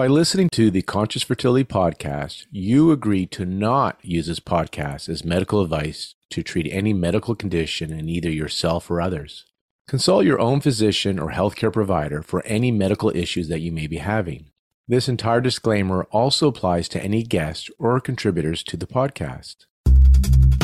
[0.00, 5.26] By listening to the Conscious Fertility podcast, you agree to not use this podcast as
[5.26, 9.44] medical advice to treat any medical condition in either yourself or others.
[9.86, 13.98] Consult your own physician or healthcare provider for any medical issues that you may be
[13.98, 14.48] having.
[14.88, 19.66] This entire disclaimer also applies to any guests or contributors to the podcast.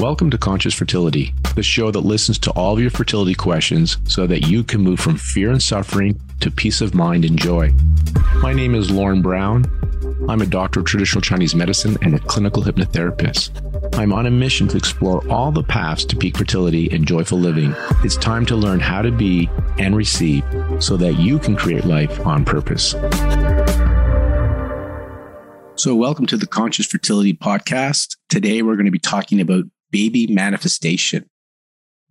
[0.01, 4.27] Welcome to Conscious Fertility, the show that listens to all of your fertility questions so
[4.27, 7.73] that you can move from fear and suffering to peace of mind and joy.
[8.43, 9.65] My name is Lorne Brown.
[10.29, 13.97] I'm a doctor of traditional Chinese medicine and a clinical hypnotherapist.
[13.98, 17.75] I'm on a mission to explore all the paths to peak fertility and joyful living.
[18.05, 20.45] It's time to learn how to be and receive
[20.78, 22.95] so that you can create life on purpose.
[25.78, 28.17] So, welcome to the Conscious Fertility Podcast.
[28.28, 29.65] Today, we're going to be talking about
[29.96, 31.24] baby manifestation.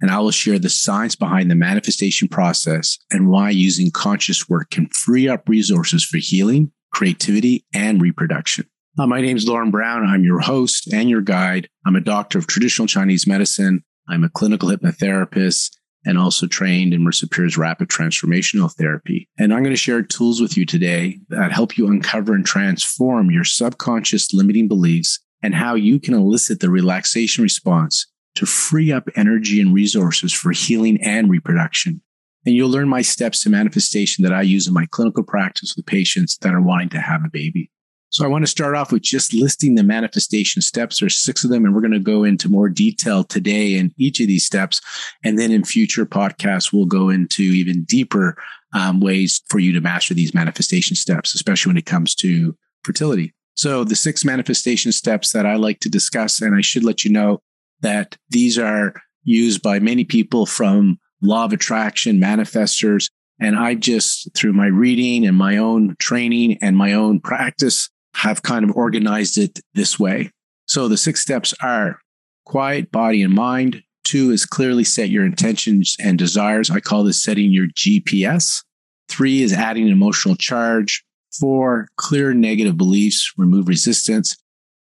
[0.02, 4.72] And I will share the science behind the manifestation process and why using conscious work
[4.72, 8.66] can free up resources for healing, creativity, and reproduction.
[8.98, 10.04] My name is Lorne Brown.
[10.04, 11.70] I'm your host and your guide.
[11.86, 13.84] I'm a doctor of traditional Chinese medicine.
[14.10, 15.70] I'm a clinical hypnotherapist
[16.08, 19.30] and also trained in Marisa Peer's rapid transformational therapy.
[19.38, 23.30] And I'm going to share tools with you today that help you uncover and transform
[23.30, 29.08] your subconscious limiting beliefs and how you can elicit the relaxation response to free up
[29.16, 32.02] energy and resources for healing and reproduction.
[32.48, 35.86] And you'll learn my steps to manifestation that I use in my clinical practice with
[35.86, 37.70] patients that are wanting to have a baby.
[38.10, 41.00] So I want to start off with just listing the manifestation steps.
[41.00, 44.20] There's six of them, and we're going to go into more detail today in each
[44.20, 44.82] of these steps.
[45.24, 48.36] And then in future podcasts, we'll go into even deeper
[48.74, 53.32] um, ways for you to master these manifestation steps, especially when it comes to fertility.
[53.56, 57.12] So the six manifestation steps that I like to discuss, and I should let you
[57.12, 57.42] know
[57.82, 63.10] that these are used by many people from law of attraction manifestors.
[63.40, 68.44] And I just, through my reading and my own training and my own practice, have
[68.44, 70.32] kind of organized it this way.
[70.68, 72.00] So the six steps are
[72.46, 73.84] quiet body and mind.
[74.04, 76.70] Two is clearly set your intentions and desires.
[76.70, 78.64] I call this setting your GPS.
[79.10, 81.05] Three is adding an emotional charge.
[81.40, 84.36] Four, clear negative beliefs, remove resistance.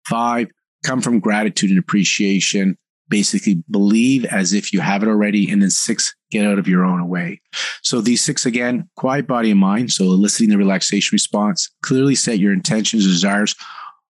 [0.07, 0.49] Five,
[0.85, 2.77] come from gratitude and appreciation.
[3.09, 5.51] Basically, believe as if you have it already.
[5.51, 7.41] And then six, get out of your own way.
[7.83, 9.93] So these six again, quiet body and mind.
[9.93, 13.55] So eliciting the relaxation response, clearly set your intentions, desires,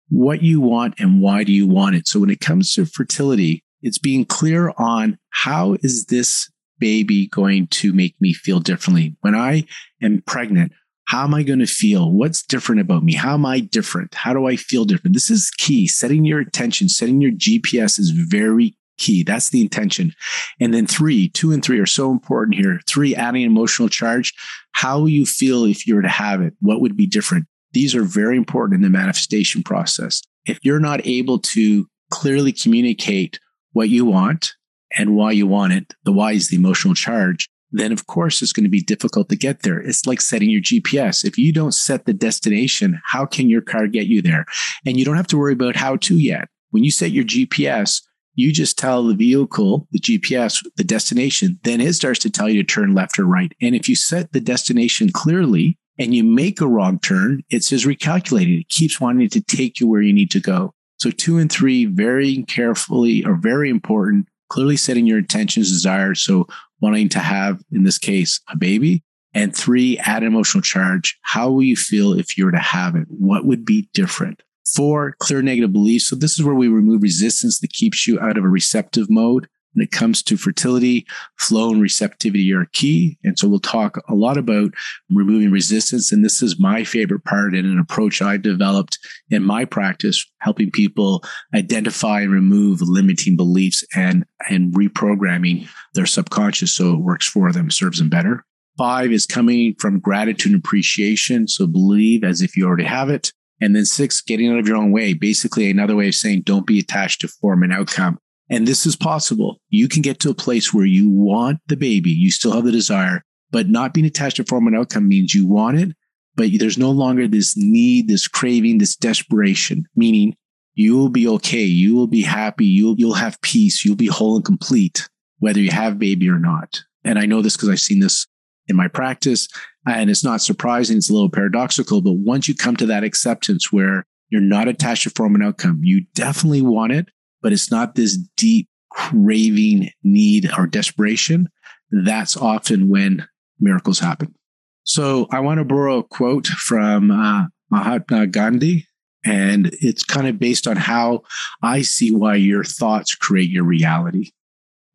[0.09, 2.07] what you want and why do you want it.
[2.07, 7.67] So when it comes to fertility, it's being clear on how is this baby going
[7.67, 9.15] to make me feel differently?
[9.21, 9.65] When I
[10.01, 10.73] am pregnant,
[11.09, 12.11] how am I going to feel?
[12.11, 13.15] What's different about me?
[13.15, 14.13] How am I different?
[14.13, 15.15] How do I feel different?
[15.15, 15.87] This is key.
[15.87, 19.23] Setting your attention, setting your GPS is very key.
[19.23, 20.13] That's the intention.
[20.59, 22.79] And then three, two and three are so important here.
[22.87, 24.35] Three, adding emotional charge.
[24.73, 26.53] How you feel if you were to have it?
[26.61, 27.47] What would be different?
[27.71, 30.21] These are very important in the manifestation process.
[30.45, 33.39] If you're not able to clearly communicate
[33.71, 34.51] what you want
[34.95, 38.53] and why you want it, the why is the emotional charge, then of course it's
[38.53, 39.79] going to be difficult to get there.
[39.79, 41.23] It's like setting your GPS.
[41.23, 44.45] If you don't set the destination, how can your car get you there?
[44.85, 46.49] And you don't have to worry about how to yet.
[46.71, 48.01] When you set your GPS,
[48.35, 52.63] you just tell the vehicle, the GPS, the destination, then it starts to tell you
[52.63, 53.51] to turn left or right.
[53.61, 57.85] And if you set the destination clearly and you make a wrong turn, it says
[57.85, 58.61] recalculating.
[58.61, 60.73] It keeps wanting to take you where you need to go.
[60.99, 64.27] So two and three, very carefully are very important.
[64.49, 66.21] Clearly setting your intentions, desires.
[66.21, 66.47] So
[66.81, 69.03] wanting to have, in this case, a baby.
[69.33, 71.17] And three, add emotional charge.
[71.21, 73.05] How will you feel if you were to have it?
[73.09, 74.41] What would be different?
[74.75, 76.07] Four, clear negative beliefs.
[76.07, 79.47] So this is where we remove resistance that keeps you out of a receptive mode.
[79.79, 81.07] When it comes to fertility,
[81.37, 83.17] flow and receptivity are key.
[83.23, 84.73] And so we'll talk a lot about
[85.09, 86.11] removing resistance.
[86.11, 90.69] And this is my favorite part in an approach I've developed in my practice, helping
[90.69, 91.23] people
[91.55, 97.71] identify and remove limiting beliefs and, and reprogramming their subconscious so it works for them,
[97.71, 98.43] serves them better.
[98.77, 101.47] Five is coming from gratitude and appreciation.
[101.47, 103.31] So believe as if you already have it.
[103.61, 105.13] And then six, getting out of your own way.
[105.13, 108.19] Basically, another way of saying don't be attached to form and outcome.
[108.49, 109.61] And this is possible.
[109.69, 112.09] You can get to a place where you want the baby.
[112.09, 115.47] You still have the desire, but not being attached to form and outcome means you
[115.47, 115.95] want it,
[116.35, 120.35] but there's no longer this need, this craving, this desperation, meaning
[120.73, 121.63] you will be okay.
[121.63, 122.65] You will be happy.
[122.65, 123.83] You'll, you'll have peace.
[123.83, 125.09] You'll be whole and complete,
[125.39, 126.81] whether you have baby or not.
[127.03, 128.25] And I know this because I've seen this
[128.67, 129.47] in my practice.
[129.85, 130.97] And it's not surprising.
[130.97, 135.03] It's a little paradoxical, but once you come to that acceptance where you're not attached
[135.03, 137.09] to form and outcome, you definitely want it,
[137.41, 141.49] but it's not this deep craving need or desperation.
[141.91, 143.27] That's often when
[143.59, 144.35] miracles happen.
[144.83, 148.87] So I want to borrow a quote from uh, Mahatma Gandhi.
[149.25, 151.23] And it's kind of based on how
[151.61, 154.31] I see why your thoughts create your reality.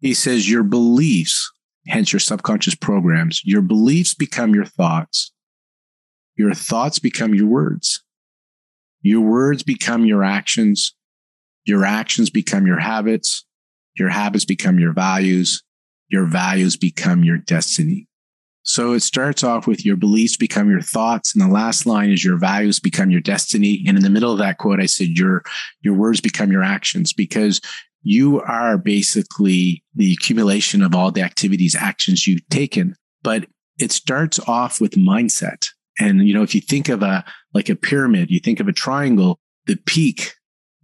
[0.01, 1.51] He says your beliefs,
[1.87, 5.33] hence your subconscious programs, your beliefs become your thoughts.
[6.37, 8.03] Your thoughts become your words.
[9.03, 10.95] Your words become your actions.
[11.65, 13.45] Your actions become your habits.
[13.97, 15.63] Your habits become your values.
[16.09, 18.09] Your values become your destiny.
[18.65, 21.35] So it starts off with your beliefs become your thoughts.
[21.35, 23.85] And the last line is your values become your destiny.
[23.87, 25.43] And in the middle of that quote, I said your,
[25.83, 27.61] your words become your actions because
[28.03, 32.95] you are basically the accumulation of all the activities, actions you've taken.
[33.23, 33.47] But
[33.79, 35.69] it starts off with mindset.
[35.99, 38.73] And, you know, if you think of a, like a pyramid, you think of a
[38.73, 40.35] triangle, the peak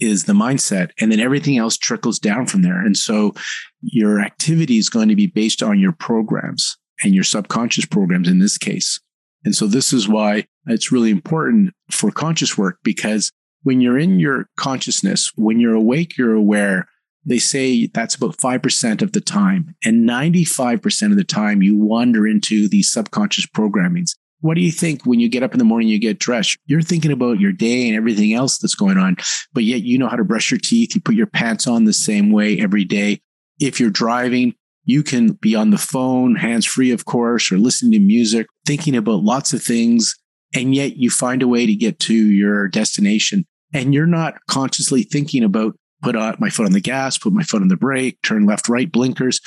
[0.00, 2.80] is the mindset and then everything else trickles down from there.
[2.80, 3.34] And so
[3.82, 8.38] your activity is going to be based on your programs and your subconscious programs in
[8.38, 9.00] this case.
[9.44, 13.32] And so this is why it's really important for conscious work because
[13.62, 16.88] when you're in your consciousness, when you're awake, you're aware.
[17.26, 19.74] They say that's about 5% of the time.
[19.84, 24.12] And 95% of the time you wander into these subconscious programmings.
[24.40, 26.56] What do you think when you get up in the morning, you get dressed?
[26.66, 29.16] You're thinking about your day and everything else that's going on,
[29.52, 30.94] but yet you know how to brush your teeth.
[30.94, 33.20] You put your pants on the same way every day.
[33.60, 34.54] If you're driving,
[34.84, 38.96] you can be on the phone, hands free, of course, or listening to music, thinking
[38.96, 40.16] about lots of things.
[40.54, 43.46] And yet you find a way to get to your destination.
[43.72, 47.42] And you're not consciously thinking about put on my foot on the gas, put my
[47.42, 49.40] foot on the brake, turn left, right, blinkers.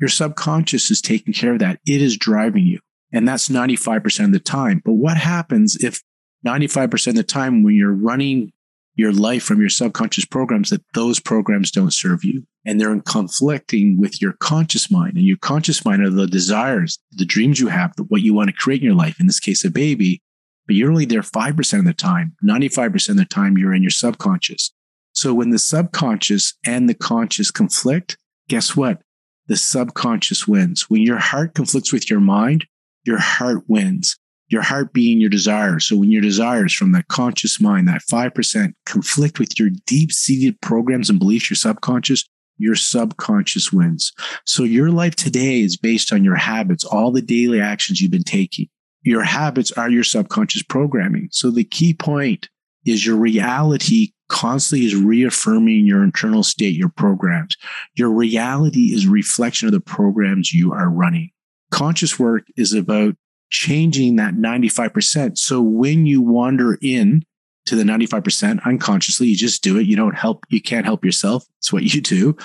[0.00, 1.78] Your subconscious is taking care of that.
[1.86, 2.80] It is driving you.
[3.14, 4.82] And that's 95% of the time.
[4.84, 6.02] But what happens if
[6.44, 8.52] 95% of the time when you're running
[8.96, 12.44] your life from your subconscious programs that those programs don't serve you?
[12.66, 15.16] And they're in conflicting with your conscious mind.
[15.16, 18.56] And your conscious mind are the desires the dreams you have what you want to
[18.56, 19.20] create in your life.
[19.20, 20.20] In this case a baby
[20.66, 22.34] but you're only there 5% of the time.
[22.42, 24.72] 95% of the time you're in your subconscious.
[25.12, 28.16] So when the subconscious and the conscious conflict
[28.48, 29.02] guess what?
[29.46, 30.88] The subconscious wins.
[30.90, 32.66] When your heart conflicts with your mind
[33.04, 34.16] your heart wins
[34.48, 35.86] your heart being your desires.
[35.86, 40.60] So when your desires from that conscious mind, that 5% conflict with your deep seated
[40.60, 42.24] programs and beliefs, your subconscious,
[42.58, 44.12] your subconscious wins.
[44.44, 48.22] So your life today is based on your habits, all the daily actions you've been
[48.22, 48.68] taking.
[49.02, 51.28] Your habits are your subconscious programming.
[51.30, 52.48] So the key point
[52.86, 57.56] is your reality constantly is reaffirming your internal state, your programs.
[57.96, 61.30] Your reality is reflection of the programs you are running.
[61.74, 63.16] Conscious work is about
[63.50, 65.36] changing that 95%.
[65.36, 67.24] So when you wander in
[67.66, 69.86] to the 95% unconsciously, you just do it.
[69.86, 71.44] You don't help, you can't help yourself.
[71.58, 72.36] It's what you do.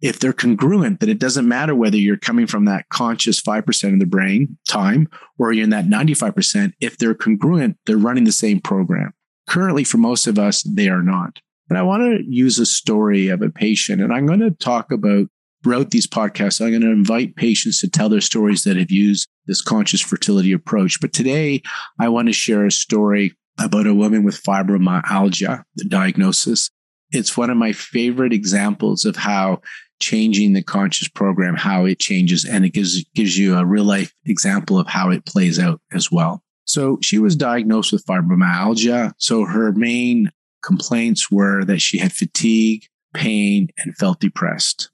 [0.00, 4.00] If they're congruent, that it doesn't matter whether you're coming from that conscious 5% of
[4.00, 5.08] the brain time
[5.38, 6.72] or you're in that 95%.
[6.80, 9.12] If they're congruent, they're running the same program.
[9.48, 11.38] Currently, for most of us, they are not.
[11.68, 14.90] And I want to use a story of a patient, and I'm going to talk
[14.90, 15.28] about
[15.62, 19.28] throughout these podcasts, I'm going to invite patients to tell their stories that have used
[19.46, 21.00] this conscious fertility approach.
[21.00, 21.62] But today,
[21.98, 26.70] I want to share a story about a woman with fibromyalgia, the diagnosis.
[27.10, 29.60] It's one of my favorite examples of how
[30.00, 34.12] changing the conscious program, how it changes, and it gives, gives you a real life
[34.24, 36.42] example of how it plays out as well.
[36.64, 39.12] So she was diagnosed with fibromyalgia.
[39.18, 40.30] So her main
[40.62, 44.90] complaints were that she had fatigue, pain, and felt depressed.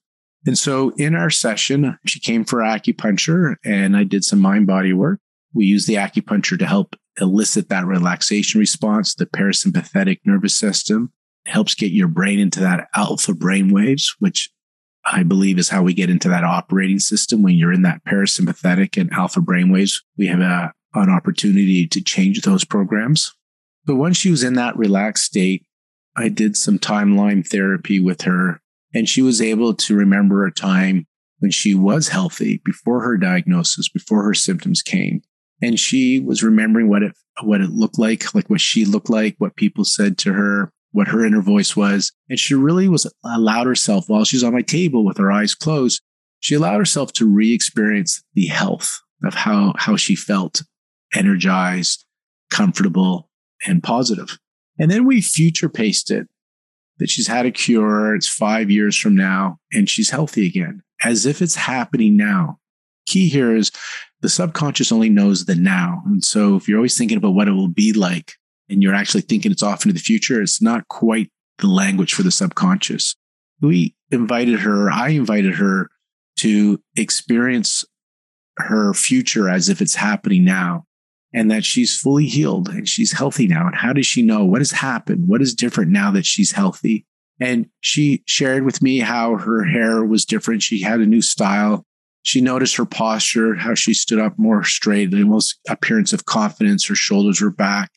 [0.47, 4.93] And so in our session, she came for acupuncture and I did some mind body
[4.93, 5.21] work.
[5.55, 9.15] We used the acupuncture to help elicit that relaxation response.
[9.15, 11.13] The parasympathetic nervous system
[11.47, 14.51] helps get your brain into that alpha brain waves, which
[15.07, 17.43] I believe is how we get into that operating system.
[17.43, 22.01] When you're in that parasympathetic and alpha brain waves, we have a, an opportunity to
[22.03, 23.35] change those programs.
[23.87, 25.65] But once she was in that relaxed state,
[26.15, 28.61] I did some timeline therapy with her
[28.95, 31.07] and she was able to remember a time
[31.39, 35.23] when she was healthy before her diagnosis, before her symptoms came.
[35.63, 39.37] And she was remembering what it, what it looked like, like what she looked like,
[39.39, 42.13] what people said to her, what her inner voice was.
[42.29, 46.03] And she really was allowed herself while she's on my table with her eyes closed,
[46.41, 50.63] she allowed herself to re-experience the health of how, how she felt
[51.15, 52.05] energized,
[52.51, 53.29] comfortable,
[53.67, 54.39] and positive.
[54.79, 56.29] And then we future paced it
[56.99, 58.15] that she's had a cure.
[58.15, 62.59] It's five years from now and she's healthy again, as if it's happening now.
[63.07, 63.71] Key here is
[64.21, 66.03] the subconscious only knows the now.
[66.07, 68.33] And so if you're always thinking about what it will be like
[68.69, 72.23] and you're actually thinking it's off into the future, it's not quite the language for
[72.23, 73.15] the subconscious.
[73.61, 75.91] We invited her, I invited her
[76.39, 77.85] to experience
[78.59, 80.85] her future as if it's happening now.
[81.35, 83.67] And that she's fully healed and she's healthy now.
[83.67, 85.29] And how does she know what has happened?
[85.29, 87.07] What is different now that she's healthy?
[87.41, 90.63] And she shared with me how her hair was different.
[90.63, 91.85] She had a new style.
[92.23, 96.87] She noticed her posture, how she stood up more straight, the most appearance of confidence.
[96.87, 97.91] Her shoulders were back.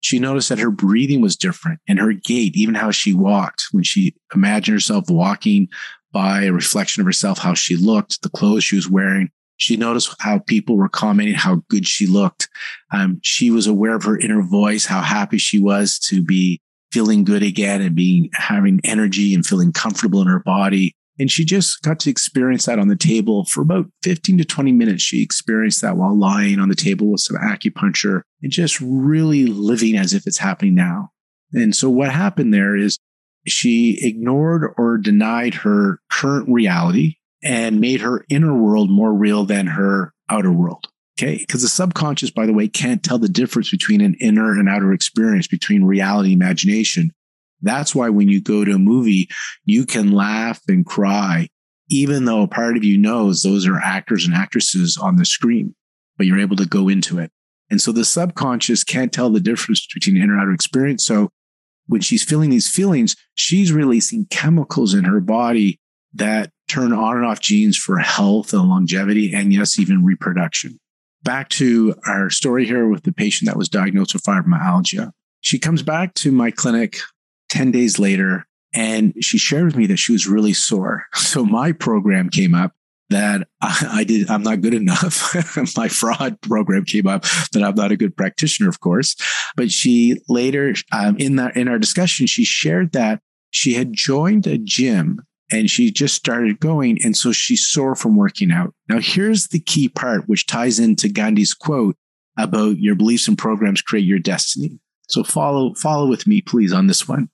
[0.00, 3.82] She noticed that her breathing was different and her gait, even how she walked when
[3.82, 5.68] she imagined herself walking
[6.12, 9.30] by a reflection of herself, how she looked, the clothes she was wearing.
[9.56, 12.48] She noticed how people were commenting how good she looked.
[12.92, 16.60] Um, she was aware of her inner voice, how happy she was to be
[16.92, 20.94] feeling good again and being having energy and feeling comfortable in her body.
[21.18, 24.72] And she just got to experience that on the table for about 15 to 20
[24.72, 25.02] minutes.
[25.02, 29.96] She experienced that while lying on the table with some acupuncture and just really living
[29.96, 31.10] as if it's happening now.
[31.52, 32.98] And so what happened there is
[33.46, 37.16] she ignored or denied her current reality
[37.46, 40.88] and made her inner world more real than her outer world.
[41.18, 41.38] Okay.
[41.38, 44.92] Because the subconscious, by the way, can't tell the difference between an inner and outer
[44.92, 47.12] experience, between reality and imagination.
[47.62, 49.28] That's why when you go to a movie,
[49.64, 51.48] you can laugh and cry,
[51.88, 55.74] even though a part of you knows those are actors and actresses on the screen,
[56.18, 57.30] but you're able to go into it.
[57.70, 61.06] And so the subconscious can't tell the difference between inner and outer experience.
[61.06, 61.30] So
[61.86, 65.80] when she's feeling these feelings, she's releasing chemicals in her body
[66.14, 70.78] that turn on and off genes for health and longevity, and yes, even reproduction.
[71.22, 75.10] Back to our story here with the patient that was diagnosed with fibromyalgia.
[75.40, 76.98] She comes back to my clinic
[77.50, 81.06] 10 days later and she shared with me that she was really sore.
[81.14, 82.72] So my program came up
[83.10, 85.34] that I, I did, I'm not good enough.
[85.76, 89.16] my fraud program came up that I'm not a good practitioner, of course.
[89.54, 93.20] But she later, um, in that, in our discussion, she shared that
[93.50, 96.98] she had joined a gym and she just started going.
[97.04, 98.74] And so she's sore from working out.
[98.88, 101.96] Now, here's the key part, which ties into Gandhi's quote
[102.38, 104.78] about your beliefs and programs create your destiny.
[105.08, 107.28] So follow, follow with me, please, on this one.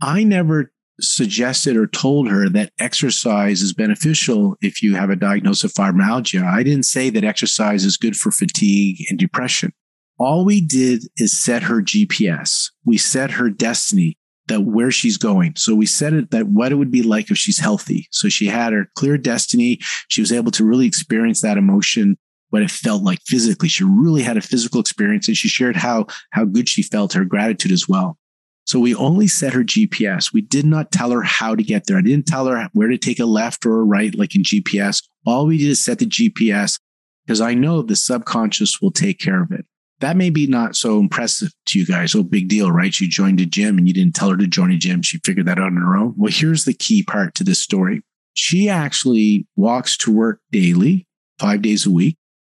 [0.00, 5.64] I never suggested or told her that exercise is beneficial if you have a diagnosis
[5.64, 6.44] of fibromyalgia.
[6.44, 9.72] I didn't say that exercise is good for fatigue and depression.
[10.18, 12.70] All we did is set her GPS.
[12.84, 14.18] We set her destiny
[14.50, 15.54] that where she's going.
[15.56, 18.08] So we said it that what it would be like if she's healthy.
[18.10, 19.78] So she had her clear destiny.
[20.08, 22.18] She was able to really experience that emotion,
[22.50, 23.68] what it felt like physically.
[23.68, 27.24] She really had a physical experience and she shared how, how good she felt, her
[27.24, 28.18] gratitude as well.
[28.66, 30.32] So we only set her GPS.
[30.32, 31.98] We did not tell her how to get there.
[31.98, 35.02] I didn't tell her where to take a left or a right, like in GPS.
[35.26, 36.78] All we did is set the GPS
[37.24, 39.64] because I know the subconscious will take care of it
[40.00, 42.14] that may be not so impressive to you guys.
[42.14, 42.92] Oh, big deal, right?
[42.92, 45.02] She joined a gym and you didn't tell her to join a gym.
[45.02, 46.14] She figured that out on her own.
[46.16, 48.02] Well, here's the key part to this story.
[48.34, 51.06] She actually walks to work daily,
[51.38, 52.16] five days a week.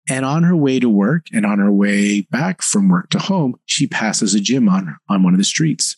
[0.10, 3.56] And on her way to work and on her way back from work to home,
[3.66, 5.98] she passes a gym on, on one of the streets.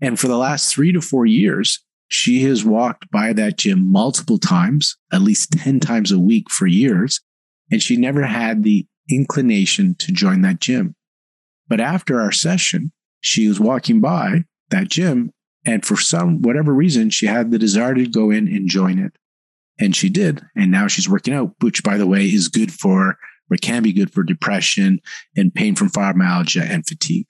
[0.00, 4.38] And for the last three to four years, she has walked by that gym multiple
[4.38, 7.20] times, at least 10 times a week for years.
[7.70, 10.94] And she never had the inclination to join that gym.
[11.68, 15.32] But after our session, she was walking by that gym
[15.64, 19.12] and for some whatever reason she had the desire to go in and join it.
[19.78, 20.42] And she did.
[20.56, 23.16] And now she's working out which by the way is good for
[23.50, 25.00] or can be good for depression
[25.36, 27.26] and pain from fibromyalgia and fatigue.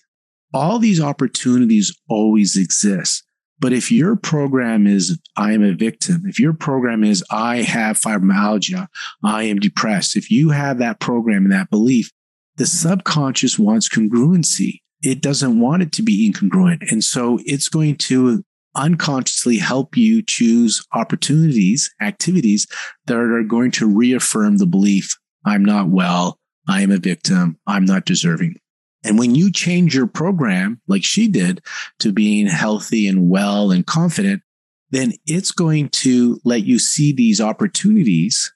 [0.52, 3.24] All these opportunities always exist
[3.60, 7.98] but if your program is, I am a victim, if your program is, I have
[7.98, 8.86] fibromyalgia,
[9.24, 12.12] I am depressed, if you have that program and that belief,
[12.56, 14.80] the subconscious wants congruency.
[15.02, 16.90] It doesn't want it to be incongruent.
[16.90, 18.42] And so it's going to
[18.74, 22.66] unconsciously help you choose opportunities, activities
[23.06, 26.38] that are going to reaffirm the belief I'm not well,
[26.68, 28.56] I am a victim, I'm not deserving.
[29.04, 31.62] And when you change your program, like she did,
[32.00, 34.42] to being healthy and well and confident,
[34.90, 38.52] then it's going to let you see these opportunities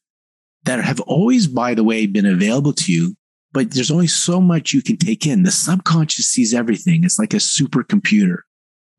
[0.65, 3.15] that have always, by the way, been available to you.
[3.53, 5.43] But there's only so much you can take in.
[5.43, 7.05] The subconscious sees everything.
[7.05, 8.39] It's like a supercomputer,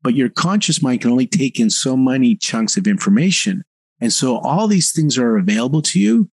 [0.02, 3.64] but your conscious mind can only take in so many chunks of information.
[4.00, 6.30] And so all these things are available to you,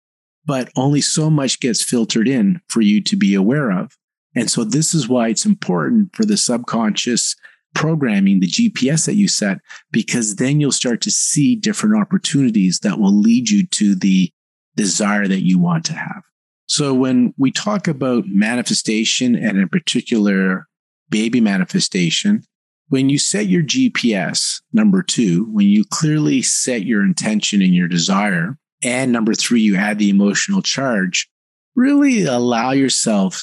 [0.47, 3.97] but only so much gets filtered in for you to be aware of.
[4.39, 7.35] And so this is why it's important for the subconscious
[7.75, 9.59] programming, the GPS that you set,
[9.91, 14.31] because then you'll start to see different opportunities that will lead you to the
[14.77, 16.23] desire that you want to have.
[16.67, 20.69] So when we talk about manifestation and in particular
[21.11, 22.45] baby manifestation,
[22.91, 27.89] when you set your GPS, number two, when you clearly set your intention and your
[27.89, 31.29] desire, and number three, you add the emotional charge,
[31.75, 33.43] really allow yourself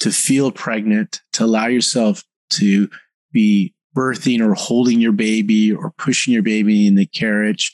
[0.00, 2.88] to feel pregnant, to allow yourself to
[3.32, 7.72] be birthing or holding your baby or pushing your baby in the carriage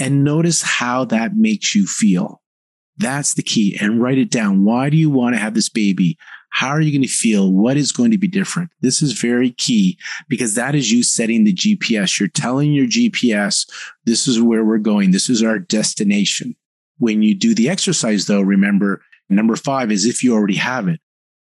[0.00, 2.42] and notice how that makes you feel.
[2.98, 4.64] That's the key and write it down.
[4.64, 6.16] Why do you want to have this baby?
[6.50, 7.52] How are you going to feel?
[7.52, 8.70] What is going to be different?
[8.80, 12.18] This is very key because that is you setting the GPS.
[12.18, 13.68] You're telling your GPS,
[14.06, 15.10] this is where we're going.
[15.10, 16.56] This is our destination.
[16.98, 21.00] When you do the exercise, though, remember number five is if you already have it,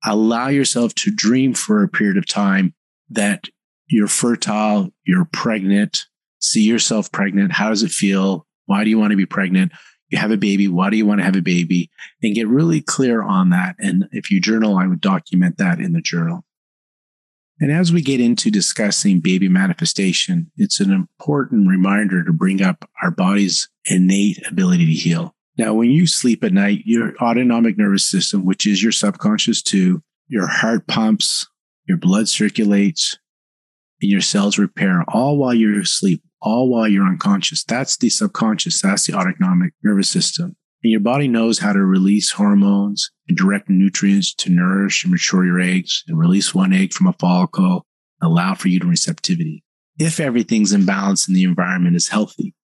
[0.05, 2.75] allow yourself to dream for a period of time
[3.11, 3.45] that
[3.89, 6.05] you're fertile, you're pregnant,
[6.41, 7.53] see yourself pregnant.
[7.53, 8.47] How does it feel?
[8.67, 9.73] Why do you want to be pregnant?
[10.11, 10.69] You have a baby.
[10.69, 11.91] Why do you want to have a baby?
[12.23, 13.77] And get really clear on that.
[13.79, 16.45] And if you journal, I would document that in the journal.
[17.61, 22.89] And as we get into discussing baby manifestation, it's an important reminder to bring up
[23.03, 25.35] our body's innate ability to heal.
[25.59, 30.03] Now, when you sleep at night, your autonomic nervous system, which is your subconscious too,
[30.29, 31.47] your heart pumps,
[31.87, 33.19] your blood circulates,
[34.01, 37.65] and your cells repair all while you're asleep all while you're unconscious.
[37.65, 38.81] That's the subconscious.
[38.81, 40.57] That's the autonomic nervous system.
[40.83, 45.45] And your body knows how to release hormones and direct nutrients to nourish and mature
[45.45, 47.85] your eggs and release one egg from a follicle,
[48.23, 49.65] allow for uterine receptivity.
[49.99, 52.55] If everything's in balance and the environment is healthy.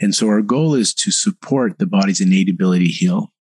[0.00, 3.32] And so our goal is to support the body's innate ability to heal.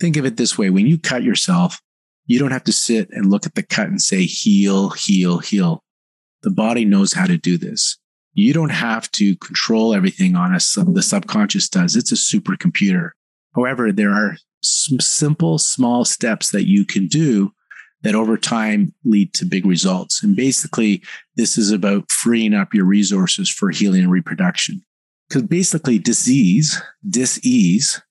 [0.00, 0.70] Think of it this way.
[0.70, 1.80] When you cut yourself,
[2.26, 5.82] you don't have to sit and look at the cut and say, heal, heal, heal.
[6.42, 7.98] The body knows how to do this.
[8.32, 10.74] You don't have to control everything on us.
[10.74, 11.96] The subconscious does.
[11.96, 13.10] It's a supercomputer.
[13.54, 17.52] However, there are some simple, small steps that you can do
[18.02, 20.22] that over time lead to big results.
[20.22, 21.02] And basically,
[21.36, 24.82] this is about freeing up your resources for healing and reproduction.
[25.30, 28.02] Because basically, disease, disease,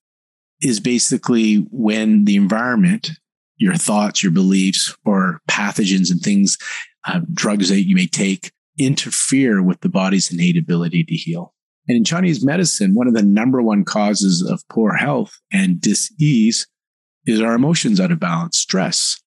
[0.61, 3.11] is basically when the environment,
[3.57, 6.57] your thoughts, your beliefs, or pathogens and things,
[7.05, 11.53] uh, drugs that you may take, interfere with the body's innate ability to heal.
[11.89, 16.67] And in Chinese medicine, one of the number one causes of poor health and disease
[17.25, 19.21] is our emotions out of balance, stress.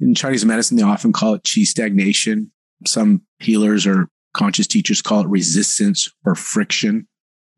[0.00, 2.52] In Chinese medicine, they often call it qi stagnation.
[2.86, 7.08] Some healers or conscious teachers call it resistance or friction.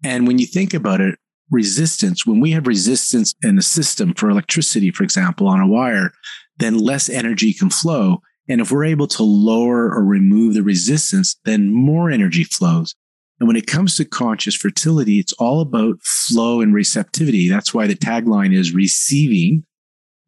[0.05, 1.19] And when you think about it,
[1.51, 6.13] resistance, when we have resistance in a system for electricity, for example, on a wire,
[6.59, 8.23] then less energy can flow.
[8.49, 12.95] And if we're able to lower or remove the resistance, then more energy flows.
[13.39, 17.49] And when it comes to conscious fertility, it's all about flow and receptivity.
[17.49, 19.65] That's why the tagline is receiving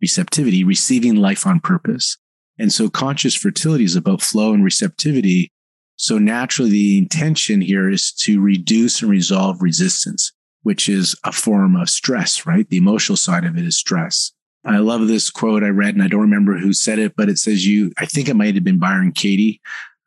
[0.01, 2.17] receptivity, receiving life on purpose.
[2.59, 5.52] And so conscious fertility is about flow and receptivity.
[6.03, 10.33] So naturally, the intention here is to reduce and resolve resistance,
[10.65, 12.69] which is a form of stress, right?
[12.69, 14.33] The emotional side of it is stress.
[14.65, 17.39] I love this quote I read, and I don't remember who said it, but it
[17.39, 19.61] says, You, I think it might have been Byron Katie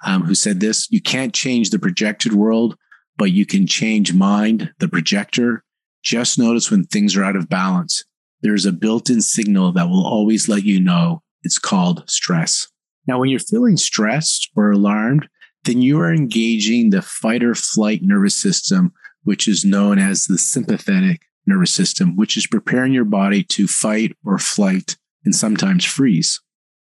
[0.05, 2.75] um, who said this you can't change the projected world,
[3.15, 5.63] but you can change mind, the projector.
[6.03, 8.03] Just notice when things are out of balance.
[8.41, 12.67] There's a built in signal that will always let you know it's called stress.
[13.08, 15.29] Now, when you're feeling stressed or alarmed,
[15.65, 20.38] then you are engaging the fight or flight nervous system, which is known as the
[20.38, 26.39] sympathetic nervous system, which is preparing your body to fight or flight and sometimes freeze.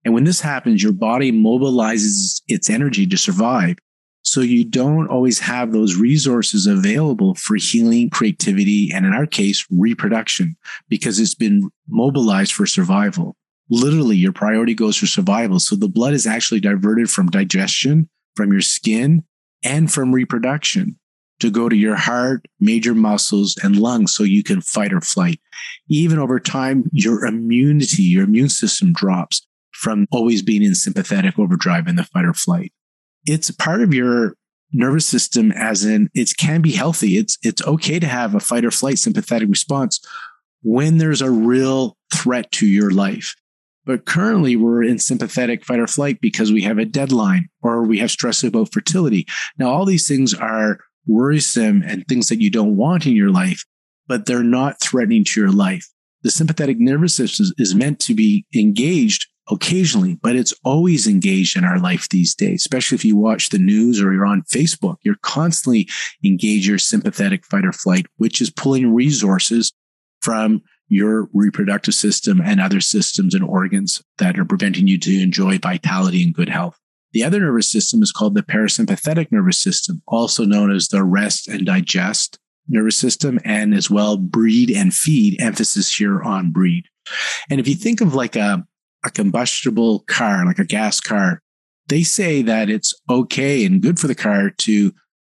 [0.05, 3.77] And when this happens, your body mobilizes its energy to survive.
[4.23, 9.67] So you don't always have those resources available for healing, creativity, and in our case,
[9.71, 10.57] reproduction
[10.89, 13.37] because it's been mobilized for survival.
[13.71, 15.59] Literally, your priority goes for survival.
[15.59, 18.09] So the blood is actually diverted from digestion,
[18.41, 19.23] from your skin,
[19.63, 20.99] and from reproduction
[21.41, 25.39] to go to your heart, major muscles, and lungs so you can fight or flight.
[25.91, 31.87] Even over time, your immunity, your immune system drops from always being in sympathetic overdrive
[31.87, 32.73] in the fight or flight.
[33.27, 34.37] It's part of your
[34.73, 37.19] nervous system as in it can be healthy.
[37.19, 40.01] It's it's okay to have a fight or flight sympathetic response
[40.63, 43.35] when there's a real threat to your life.
[43.91, 47.99] But currently we're in sympathetic fight or flight because we have a deadline or we
[47.99, 49.27] have stress about fertility.
[49.59, 53.65] Now all these things are worrisome and things that you don't want in your life,
[54.07, 55.89] but they're not threatening to your life.
[56.23, 61.65] The sympathetic nervous system is meant to be engaged occasionally, but it's always engaged in
[61.65, 64.99] our life these days, especially if you watch the news or you're on Facebook.
[65.03, 65.89] You're constantly
[66.25, 69.73] engaged your sympathetic fight or flight, which is pulling resources
[70.23, 75.57] from your reproductive system and other systems and organs that are preventing you to enjoy
[75.57, 76.79] vitality and good health.
[77.13, 81.49] The other nervous system is called the parasympathetic nervous system, also known as the rest
[81.49, 86.85] and digest nervous system, and as well breed and feed, emphasis here on breed.
[87.51, 88.65] And if you think of like a,
[89.05, 91.43] a combustible car, like a gas car,
[91.89, 94.93] they say that it's okay and good for the car to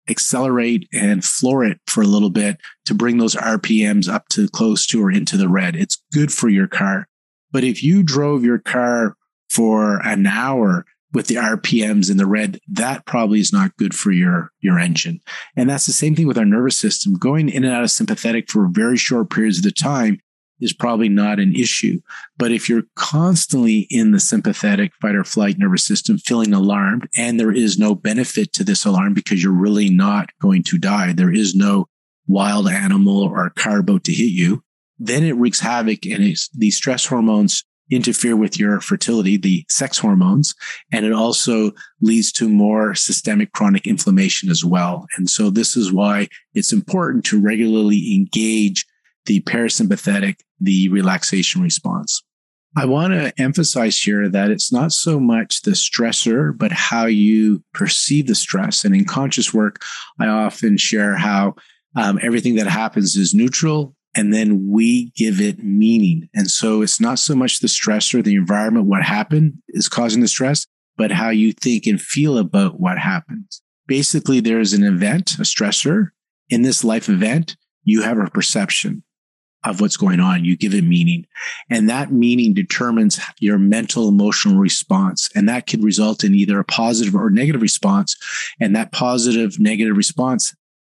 [0.08, 4.86] accelerate and floor it for a little bit to bring those RPMs up to close
[4.88, 5.76] to or into the red.
[5.76, 7.08] It's good for your car.
[7.52, 9.16] But if you drove your car
[9.50, 14.10] for an hour with the RPMs in the red, that probably is not good for
[14.10, 15.20] your, your engine.
[15.56, 17.14] And that's the same thing with our nervous system.
[17.14, 20.20] Going in and out of sympathetic for very short periods of the time
[20.62, 22.00] is probably not an issue.
[22.38, 27.38] But if you're constantly in the sympathetic fight or flight nervous system, feeling alarmed, and
[27.38, 31.32] there is no benefit to this alarm because you're really not going to die, there
[31.32, 31.88] is no
[32.26, 34.62] wild animal or car boat to hit you,
[34.98, 40.54] then it wreaks havoc and these stress hormones interfere with your fertility, the sex hormones,
[40.92, 45.06] and it also leads to more systemic chronic inflammation as well.
[45.16, 48.86] And so this is why it's important to regularly engage
[49.26, 52.22] the parasympathetic, the relaxation response.
[52.74, 57.62] I want to emphasize here that it's not so much the stressor, but how you
[57.74, 58.84] perceive the stress.
[58.84, 59.82] And in conscious work,
[60.18, 61.56] I often share how
[61.94, 66.28] um, everything that happens is neutral and then we give it meaning.
[66.34, 70.28] And so it's not so much the stressor, the environment, what happened is causing the
[70.28, 73.50] stress, but how you think and feel about what happened.
[73.86, 76.08] Basically, there's an event, a stressor.
[76.50, 79.02] In this life event, you have a perception
[79.64, 80.44] of what's going on.
[80.44, 81.26] You give it meaning.
[81.70, 85.28] And that meaning determines your mental emotional response.
[85.34, 88.16] And that could result in either a positive or negative response.
[88.60, 90.54] And that positive negative response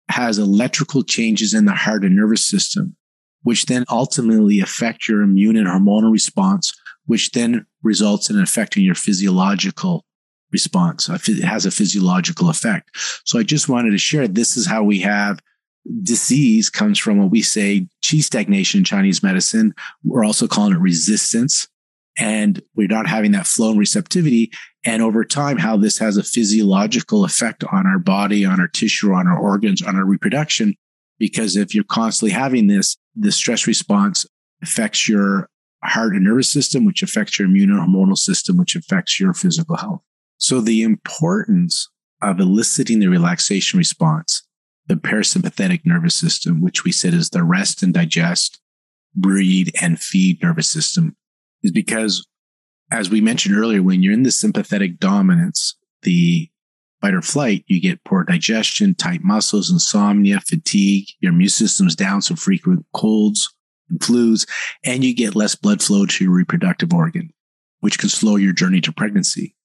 [0.10, 2.96] has electrical changes in the heart and nervous system
[3.44, 6.74] which then ultimately affect your immune and hormonal response,
[7.06, 10.06] which then results in affecting your physiological
[10.52, 11.10] response.
[11.10, 12.90] It has a physiological effect.
[13.26, 15.40] So I just wanted to share this is how we have
[16.02, 19.74] disease comes from what we say qi stagnation in Chinese medicine.
[20.04, 21.68] We're also calling it resistance.
[22.18, 24.52] And we're not having that flow and receptivity.
[24.86, 29.14] And over time, how this has a physiological effect on our body, on our tissue,
[29.14, 30.76] on our organs, on our reproduction.
[31.18, 34.28] Because if you're constantly having this, the stress response
[34.62, 35.50] affects your
[35.84, 39.76] heart and nervous system, which affects your immune and hormonal system, which affects your physical
[39.76, 40.02] health.
[40.38, 41.90] So the importance
[42.22, 44.44] of eliciting the relaxation response,
[44.88, 48.60] the parasympathetic nervous system, which we said is the rest and digest,
[49.16, 51.16] breathe and feed nervous system,
[51.64, 52.28] is because
[52.92, 56.50] as we mentioned earlier, when you're in the sympathetic dominance, the
[57.02, 62.22] fight or flight, you get poor digestion, tight muscles, insomnia, fatigue, your immune system's down,
[62.22, 63.54] so frequent colds
[63.90, 64.48] and flus,
[64.86, 67.30] and you get less blood flow to your reproductive organ,
[67.80, 69.56] which can slow your journey to pregnancy.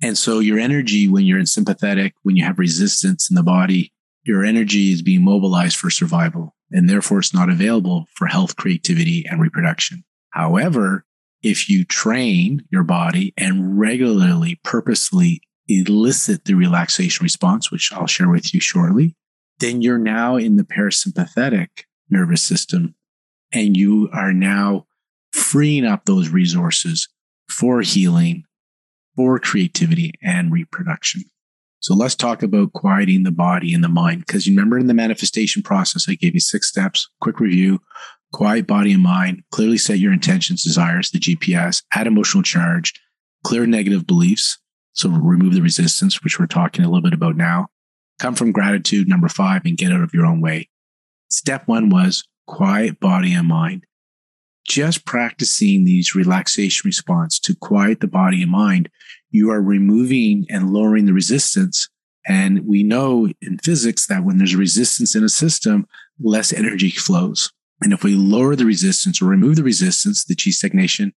[0.00, 3.92] And so your energy, when you're in sympathetic, when you have resistance in the body,
[4.28, 9.24] your energy is being mobilized for survival, and therefore it's not available for health, creativity,
[9.26, 10.04] and reproduction.
[10.30, 11.06] However,
[11.42, 18.28] if you train your body and regularly, purposely elicit the relaxation response, which I'll share
[18.28, 19.16] with you shortly,
[19.60, 21.68] then you're now in the parasympathetic
[22.10, 22.94] nervous system
[23.50, 24.86] and you are now
[25.32, 27.08] freeing up those resources
[27.48, 28.44] for healing,
[29.16, 31.22] for creativity and reproduction.
[31.80, 34.26] So let's talk about quieting the body and the mind.
[34.26, 37.80] Because you remember in the manifestation process, I gave you six steps, quick review,
[38.32, 42.92] quiet body and mind, clearly set your intentions, desires, the GPS, add emotional charge,
[43.44, 44.58] clear negative beliefs,
[44.92, 47.68] so remove the resistance, which we're talking a little bit about now.
[48.18, 50.68] Come from gratitude, number five, and get out of your own way.
[51.30, 53.84] Step one was quiet body and mind.
[54.66, 58.90] Just practicing these relaxation response to quiet the body and mind,
[59.30, 61.88] you are removing and lowering the resistance.
[62.26, 65.86] And we know in physics that when there's resistance in a system,
[66.20, 67.50] less energy flows.
[67.80, 71.12] And if we lower the resistance or remove the resistance, the qi stagnation,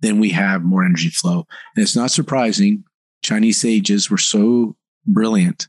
[0.00, 1.46] then we have more energy flow.
[1.74, 2.84] And it's not surprising
[3.22, 5.68] Chinese sages were so brilliant.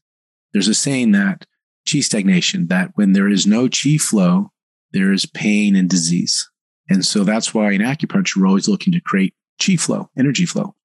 [0.53, 1.45] There's a saying that
[1.87, 4.51] qi stagnation, that when there is no qi flow,
[4.91, 6.49] there is pain and disease.
[6.89, 10.75] And so that's why in acupuncture, we're always looking to create qi flow, energy flow,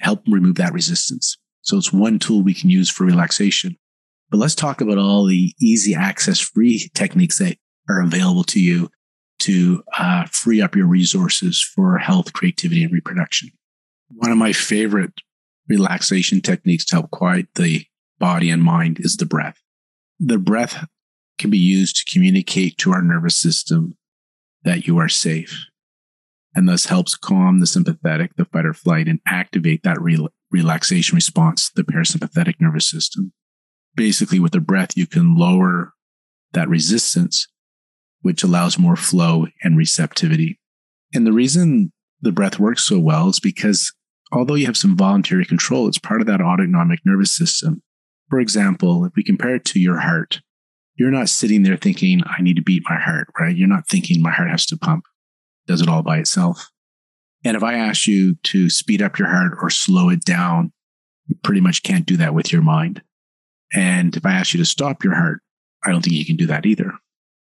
[0.00, 1.36] help remove that resistance.
[1.62, 3.76] So it's one tool we can use for relaxation.
[4.30, 7.56] But let's talk about all the easy access free techniques that
[7.88, 8.90] are available to you
[9.40, 13.50] to uh, free up your resources for health, creativity, and reproduction.
[14.08, 15.12] One of my favorite
[15.68, 17.84] relaxation techniques to help quiet the
[18.18, 19.58] body and mind is the breath.
[20.18, 20.86] The breath
[21.38, 23.96] can be used to communicate to our nervous system
[24.64, 25.66] that you are safe
[26.54, 31.14] and thus helps calm the sympathetic, the fight or flight, and activate that re- relaxation
[31.14, 33.32] response, the parasympathetic nervous system.
[33.94, 35.92] Basically, with the breath, you can lower
[36.52, 37.46] that resistance,
[38.22, 40.58] which allows more flow and receptivity.
[41.14, 43.92] And the reason the breath works so well is because
[44.32, 47.82] although you have some voluntary control, it's part of that autonomic nervous system.
[48.28, 50.40] For example, if we compare it to your heart,
[50.96, 53.56] you're not sitting there thinking, I need to beat my heart, right?
[53.56, 55.04] You're not thinking my heart has to pump,
[55.68, 56.70] does it all by itself.
[57.44, 60.72] And if I ask you to speed up your heart or slow it down,
[61.26, 63.02] you pretty much can't do that with your mind.
[63.72, 65.40] And if I ask you to stop your heart,
[65.84, 66.92] I don't think you can do that either.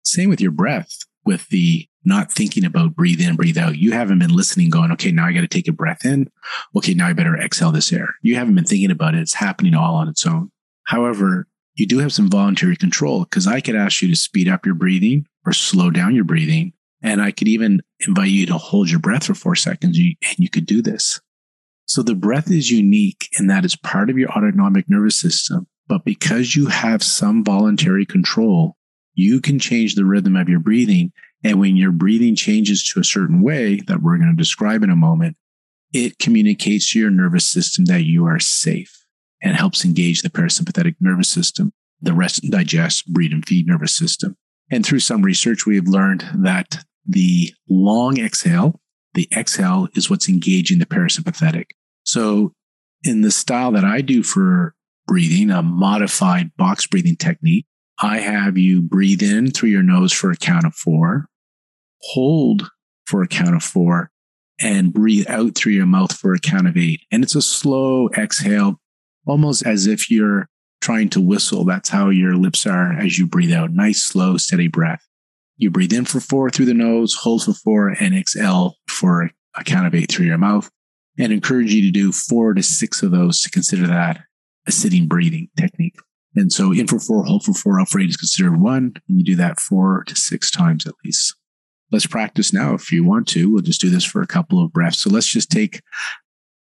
[0.03, 3.77] Same with your breath, with the not thinking about breathe in, breathe out.
[3.77, 6.29] You haven't been listening, going, okay, now I got to take a breath in.
[6.75, 8.15] Okay, now I better exhale this air.
[8.21, 9.21] You haven't been thinking about it.
[9.21, 10.51] It's happening all on its own.
[10.85, 14.65] However, you do have some voluntary control because I could ask you to speed up
[14.65, 16.73] your breathing or slow down your breathing.
[17.07, 20.49] And I could even invite you to hold your breath for four seconds and you
[20.49, 21.21] could do this.
[21.85, 25.67] So the breath is unique in that it's part of your autonomic nervous system.
[25.87, 28.75] But because you have some voluntary control,
[29.13, 31.13] you can change the rhythm of your breathing.
[31.45, 34.89] And when your breathing changes to a certain way that we're going to describe in
[34.89, 35.37] a moment,
[35.93, 39.05] it communicates to your nervous system that you are safe
[39.41, 43.95] and helps engage the parasympathetic nervous system, the rest and digest, breathe and feed nervous
[43.95, 44.35] system.
[44.69, 48.79] And through some research, we have learned that the long exhale,
[49.13, 51.65] the exhale is what's engaging the parasympathetic.
[52.03, 52.53] So
[53.03, 54.75] in the style that I do for
[55.07, 57.65] breathing, a modified box breathing technique,
[57.99, 61.27] I have you breathe in through your nose for a count of four,
[62.01, 62.69] hold
[63.05, 64.11] for a count of four,
[64.59, 67.01] and breathe out through your mouth for a count of eight.
[67.11, 68.79] And it's a slow exhale,
[69.25, 70.47] almost as if you're
[70.81, 71.65] trying to whistle.
[71.65, 73.71] That's how your lips are as you breathe out.
[73.71, 75.01] Nice, slow, steady breath.
[75.57, 79.63] You breathe in for four through the nose, hold for four, and exhale for a
[79.63, 80.69] count of eight through your mouth.
[81.19, 84.19] And encourage you to do four to six of those to consider that
[84.67, 85.95] a sitting breathing technique.
[86.35, 88.93] And so in for four, hold for four, out for eight is considered one.
[89.09, 91.35] And you do that four to six times at least.
[91.91, 93.51] Let's practice now if you want to.
[93.51, 95.01] We'll just do this for a couple of breaths.
[95.01, 95.81] So let's just take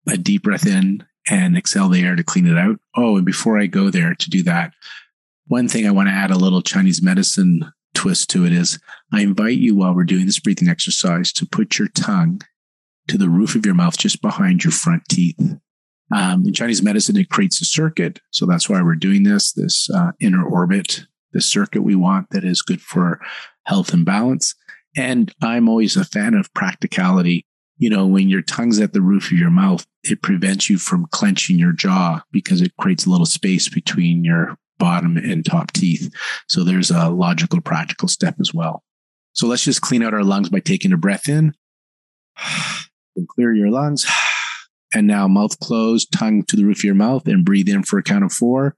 [0.09, 2.77] a deep breath in and exhale the air to clean it out.
[2.96, 4.72] Oh, and before I go there to do that,
[5.46, 8.78] one thing I want to add a little Chinese medicine twist to it is
[9.12, 12.40] I invite you while we're doing this breathing exercise to put your tongue
[13.08, 15.56] to the roof of your mouth just behind your front teeth.
[16.14, 18.20] Um, in Chinese medicine, it creates a circuit.
[18.30, 22.44] So that's why we're doing this, this uh, inner orbit, the circuit we want that
[22.44, 23.20] is good for
[23.64, 24.54] health and balance.
[24.96, 27.44] And I'm always a fan of practicality.
[27.78, 31.08] You know, when your tongue's at the roof of your mouth, it prevents you from
[31.11, 36.12] clenching your jaw because it creates a little space between your bottom and top teeth.
[36.48, 38.82] So there's a logical, practical step as well.
[39.32, 41.54] So let's just clean out our lungs by taking a breath in
[43.16, 44.06] and clear your lungs.
[44.94, 47.98] And now mouth closed, tongue to the roof of your mouth, and breathe in for
[47.98, 48.74] a count of four.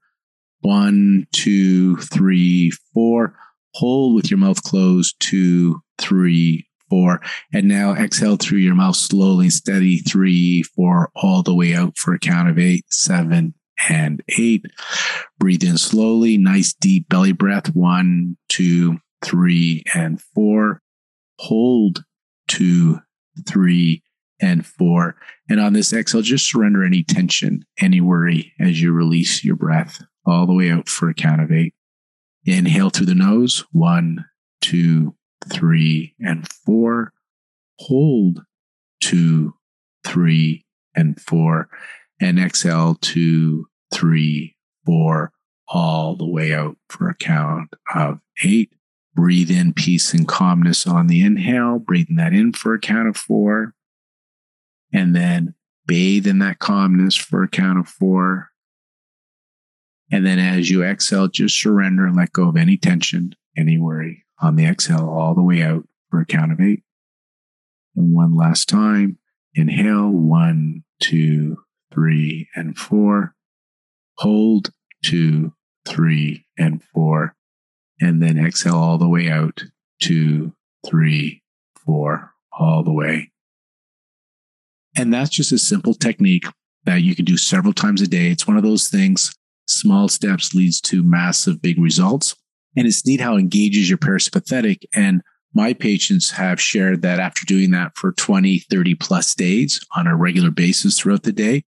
[0.59, 3.33] One, two, three, four.
[3.75, 5.15] Hold with your mouth closed.
[5.21, 7.21] Two, three, four.
[7.53, 9.99] And now exhale through your mouth slowly, steady.
[9.99, 13.53] Three, four, all the way out for a count of eight, seven,
[13.89, 14.65] and eight.
[15.39, 16.37] Breathe in slowly.
[16.37, 17.75] Nice deep belly breath.
[17.75, 20.81] One, two, three, and four.
[21.39, 22.03] Hold
[22.47, 22.99] two,
[23.47, 24.03] three,
[24.41, 25.15] and four.
[25.49, 30.01] And on this exhale, just surrender any tension, any worry as you release your breath
[30.25, 31.73] all the way out for a count of eight.
[32.45, 33.63] Inhale through the nose.
[33.71, 34.25] One,
[34.61, 35.15] two,
[35.51, 37.13] three, and four.
[37.79, 38.41] Hold
[38.99, 39.55] two,
[40.03, 40.65] three,
[40.95, 41.69] and four.
[42.19, 45.31] And exhale two, three, four,
[45.67, 48.71] all the way out for a count of eight.
[49.13, 53.17] Breathe in peace and calmness on the inhale, breathing that in for a count of
[53.17, 53.73] four
[54.93, 58.49] and then bathe in that calmness for a count of four.
[60.11, 64.25] And then as you exhale, just surrender and let go of any tension, any worry
[64.41, 66.83] on the exhale all the way out for a count of eight.
[67.95, 69.17] And one last time,
[69.53, 71.57] inhale one, two,
[71.93, 73.35] three, and four.
[74.17, 74.71] Hold
[75.03, 75.53] two,
[75.87, 77.35] three, and four.
[77.99, 79.63] And then exhale all the way out,
[80.01, 80.53] two,
[80.85, 81.43] three,
[81.85, 83.31] four, all the way
[84.95, 86.45] and that's just a simple technique
[86.85, 88.29] that you can do several times a day.
[88.29, 89.33] It's one of those things,
[89.67, 92.35] small steps leads to massive big results.
[92.75, 94.83] And it's neat how it engages your parasympathetic.
[94.95, 95.21] And
[95.53, 100.15] my patients have shared that after doing that for 20, 30 plus days on a
[100.15, 101.63] regular basis throughout the day,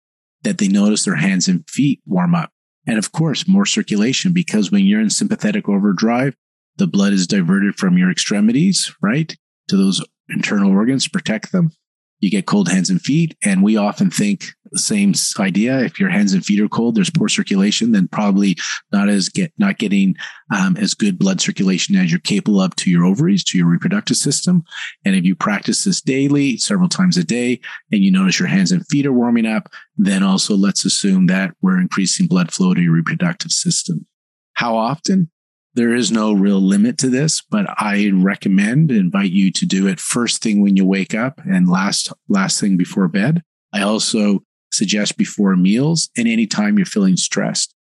[0.43, 2.51] that they notice their hands and feet warm up.
[2.87, 6.35] And of course, more circulation because when you're in sympathetic overdrive,
[6.77, 9.35] the blood is diverted from your extremities, right,
[9.67, 11.71] to those internal organs, protect them
[12.19, 13.37] you get cold hands and feet.
[13.43, 15.79] And we often think the same idea.
[15.79, 18.55] If your hands and feet are cold, there's poor circulation, then probably
[18.91, 20.15] not as get not getting
[20.55, 24.17] um, as good blood circulation as you're capable of to your ovaries, to your reproductive
[24.17, 24.63] system.
[25.05, 27.59] And if you practice this daily, several times a day,
[27.91, 31.51] and you notice your hands and feet are warming up, then also let's assume that
[31.61, 34.05] we're increasing blood flow to your reproductive system.
[34.53, 35.31] How often?
[35.75, 39.99] There is no real limit to this, but I recommend invite you to do it
[39.99, 43.43] first thing when you wake up and last last thing before bed.
[43.71, 47.73] I also suggest before meals and anytime you're feeling stressed.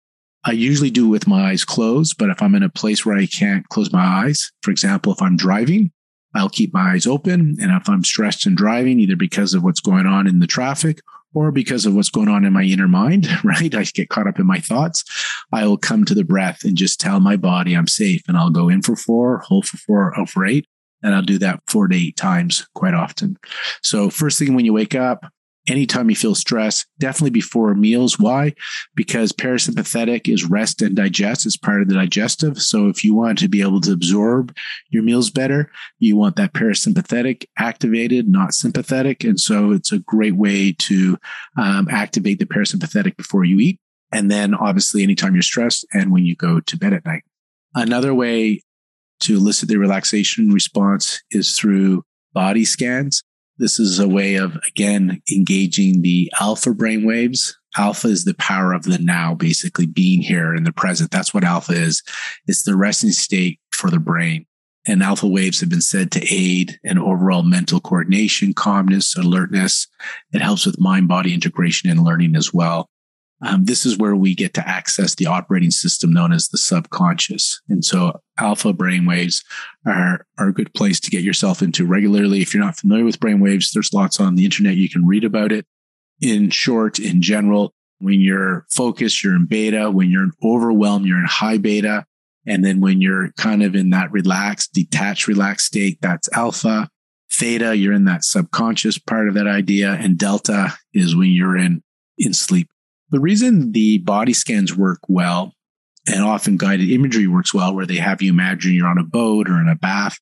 [0.43, 3.25] I usually do with my eyes closed, but if I'm in a place where I
[3.25, 5.91] can't close my eyes, for example, if I'm driving,
[6.33, 7.57] I'll keep my eyes open.
[7.59, 10.99] And if I'm stressed and driving, either because of what's going on in the traffic
[11.37, 13.75] or because of what's going on in my inner mind, right?
[13.75, 15.03] I get caught up in my thoughts.
[15.51, 18.23] I will come to the breath and just tell my body I'm safe.
[18.27, 20.65] And I'll go in for four, hold for four, out for eight.
[21.03, 23.37] And I'll do that four to eight times quite often.
[23.83, 25.31] So first thing when you wake up,
[25.67, 28.19] anytime you feel stress, definitely before meals.
[28.19, 28.53] Why?
[28.95, 31.45] Because parasympathetic is rest and digest.
[31.45, 32.61] It's part of the digestive.
[32.61, 34.55] So if you want to be able to absorb
[34.89, 39.23] your meals better, you want that parasympathetic activated, not sympathetic.
[39.23, 41.17] And so it's a great way to
[41.57, 43.79] um, activate the parasympathetic before you eat.
[44.11, 47.23] And then obviously anytime you're stressed and when you go to bed at night.
[47.75, 48.61] Another way
[49.19, 52.03] to elicit the relaxation response is through
[52.33, 53.23] body scans.
[53.59, 57.57] This is a way of, again, engaging the alpha brain waves.
[57.75, 61.11] Alpha is the power of the now, basically being here in the present.
[61.11, 62.03] That's what alpha is.
[62.45, 64.45] It's the resting state for the brain.
[64.87, 69.87] And alpha waves have been said to aid in overall mental coordination, calmness, alertness.
[70.33, 72.89] It helps with mind body integration and learning as well.
[73.41, 77.61] Um, this is where we get to access the operating system known as the subconscious.
[77.69, 79.43] And so alpha brainwaves
[79.85, 82.41] are, are a good place to get yourself into regularly.
[82.41, 84.75] If you're not familiar with brainwaves, there's lots on the internet.
[84.75, 85.65] You can read about it.
[86.19, 89.91] In short, in general, when you're focused, you're in beta.
[89.91, 92.05] When you're overwhelmed, you're in high beta.
[92.47, 96.89] And then when you're kind of in that relaxed, detached, relaxed state, that's alpha.
[97.31, 99.93] Theta, you're in that subconscious part of that idea.
[99.93, 101.83] And delta is when you're in,
[102.17, 102.69] in sleep.
[103.09, 105.53] The reason the body scans work well
[106.07, 109.49] and often guided imagery works well, where they have you imagine you're on a boat
[109.49, 110.17] or in a bath,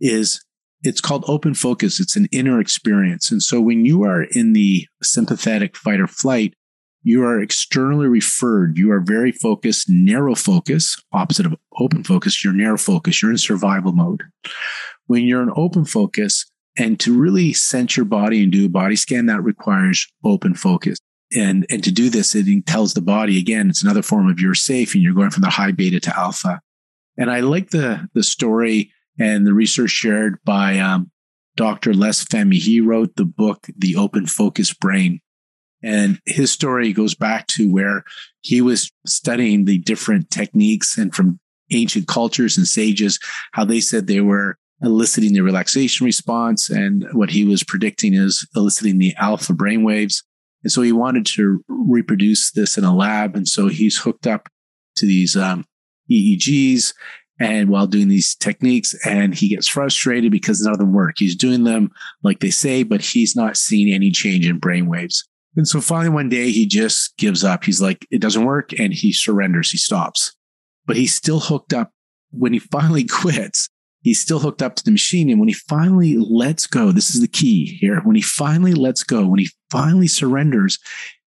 [0.00, 0.44] is
[0.82, 2.00] it's called open focus.
[2.00, 3.30] It's an inner experience.
[3.30, 6.54] And so when you are in the sympathetic fight or flight,
[7.02, 8.76] you are externally referred.
[8.76, 12.44] You are very focused, narrow focus, opposite of open focus.
[12.44, 13.22] You're narrow focus.
[13.22, 14.22] You're in survival mode.
[15.06, 16.44] When you're in open focus,
[16.76, 20.98] and to really sense your body and do a body scan, that requires open focus
[21.34, 24.54] and and to do this it tells the body again it's another form of you're
[24.54, 26.60] safe and you're going from the high beta to alpha.
[27.16, 31.10] And i like the the story and the research shared by um,
[31.56, 32.56] dr Les Fehmi.
[32.56, 35.20] He wrote the book the open focus brain.
[35.80, 38.02] And his story goes back to where
[38.40, 41.38] he was studying the different techniques and from
[41.70, 43.20] ancient cultures and sages
[43.52, 48.46] how they said they were eliciting the relaxation response and what he was predicting is
[48.54, 50.22] eliciting the alpha brain waves
[50.62, 53.36] and so he wanted to reproduce this in a lab.
[53.36, 54.48] And so he's hooked up
[54.96, 55.64] to these um,
[56.10, 56.92] EEGs
[57.40, 61.14] and while doing these techniques and he gets frustrated because none of them work.
[61.18, 61.90] He's doing them
[62.22, 65.26] like they say, but he's not seeing any change in brain waves.
[65.56, 67.64] And so finally one day he just gives up.
[67.64, 68.72] He's like, it doesn't work.
[68.78, 69.70] And he surrenders.
[69.70, 70.34] He stops,
[70.86, 71.92] but he's still hooked up.
[72.30, 73.68] When he finally quits,
[74.02, 75.28] he's still hooked up to the machine.
[75.30, 78.00] And when he finally lets go, this is the key here.
[78.00, 80.78] When he finally lets go, when he finally surrenders,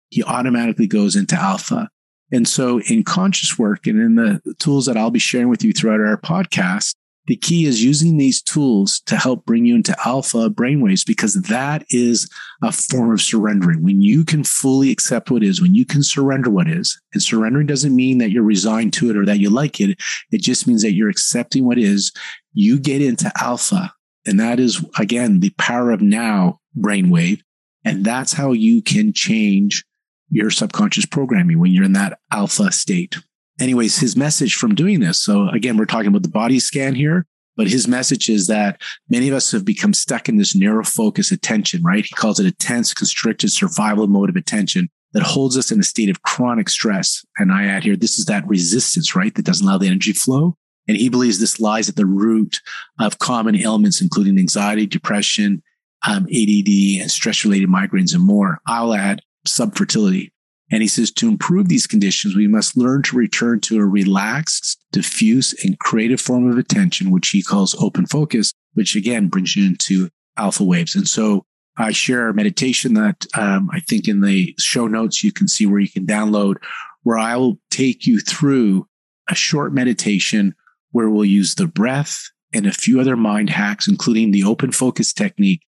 [0.10, 1.90] he automatically goes into alpha.
[2.32, 5.74] And so in conscious work and in the tools that I'll be sharing with you
[5.74, 6.96] throughout our podcast,
[7.28, 11.86] the key is using these tools to help bring you into alpha brainwaves because that
[11.90, 12.30] is
[12.62, 13.84] a form of surrendering.
[13.84, 17.68] When you can fully accept what is, when you can surrender what is, and surrendering
[17.68, 20.00] doesn't mean that you're resigned to it or that you like it.
[20.32, 22.12] It just means that you're accepting what is.
[22.54, 23.94] You get into alpha.
[24.28, 27.42] And that is, again, the power of now brainwave.
[27.84, 29.84] And that's how you can change
[30.30, 33.18] your subconscious programming when you're in that alpha state
[33.60, 35.22] anyways, his message from doing this.
[35.22, 39.30] So again, we're talking about the body scan here, but his message is that many
[39.30, 42.06] of us have become stuck in this narrow focus attention, right?
[42.06, 45.84] He calls it a tense, constricted survival mode of attention that holds us in a
[45.84, 47.24] state of chronic stress.
[47.38, 49.34] And I add here, this is that resistance, right?
[49.34, 50.58] That doesn't allow the energy flow.
[50.88, 52.60] And he believes this lies at the root
[53.00, 55.64] of common ailments, including anxiety, depression,
[56.08, 58.60] um, ADD, and stress related migraines and more.
[58.68, 60.32] I'll add subfertility.
[60.72, 64.80] And he says to improve these conditions, we must learn to return to a relaxed,
[64.92, 69.66] diffuse, and creative form of attention, which he calls open focus, which again brings you
[69.66, 70.96] into alpha waves.
[70.96, 71.46] And so
[71.78, 75.66] I share a meditation that um, I think in the show notes you can see
[75.66, 76.56] where you can download,
[77.04, 78.88] where I will take you through
[79.30, 80.56] a short meditation
[80.92, 85.14] where we'll use the breath and a few other mind hacks, including the open focus
[85.14, 85.62] technique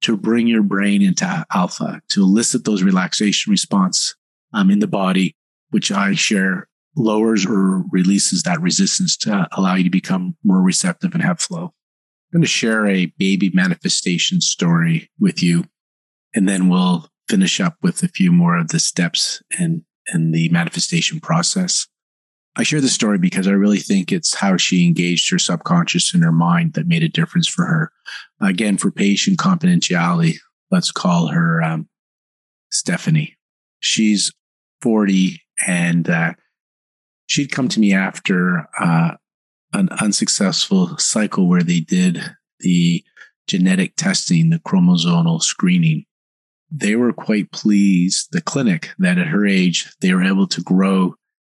[0.00, 4.14] to bring your brain into alpha, to elicit those relaxation response
[4.52, 5.36] um, in the body,
[5.70, 11.14] which I share lowers or releases that resistance to allow you to become more receptive
[11.14, 11.72] and have flow.
[12.32, 15.64] I'm going to share a baby manifestation story with you,
[16.34, 20.48] and then we'll finish up with a few more of the steps and, and the
[20.48, 21.86] manifestation process.
[22.56, 26.22] I share the story because I really think it's how she engaged her subconscious and
[26.24, 27.92] her mind that made a difference for her.
[28.40, 30.34] Again, for patient confidentiality,
[30.70, 31.88] let's call her um,
[32.70, 33.36] Stephanie.
[33.78, 34.32] She's
[34.82, 36.32] 40 and uh,
[37.26, 39.12] she'd come to me after uh,
[39.72, 42.20] an unsuccessful cycle where they did
[42.60, 43.04] the
[43.46, 46.04] genetic testing, the chromosomal screening.
[46.70, 51.14] They were quite pleased, the clinic, that at her age, they were able to grow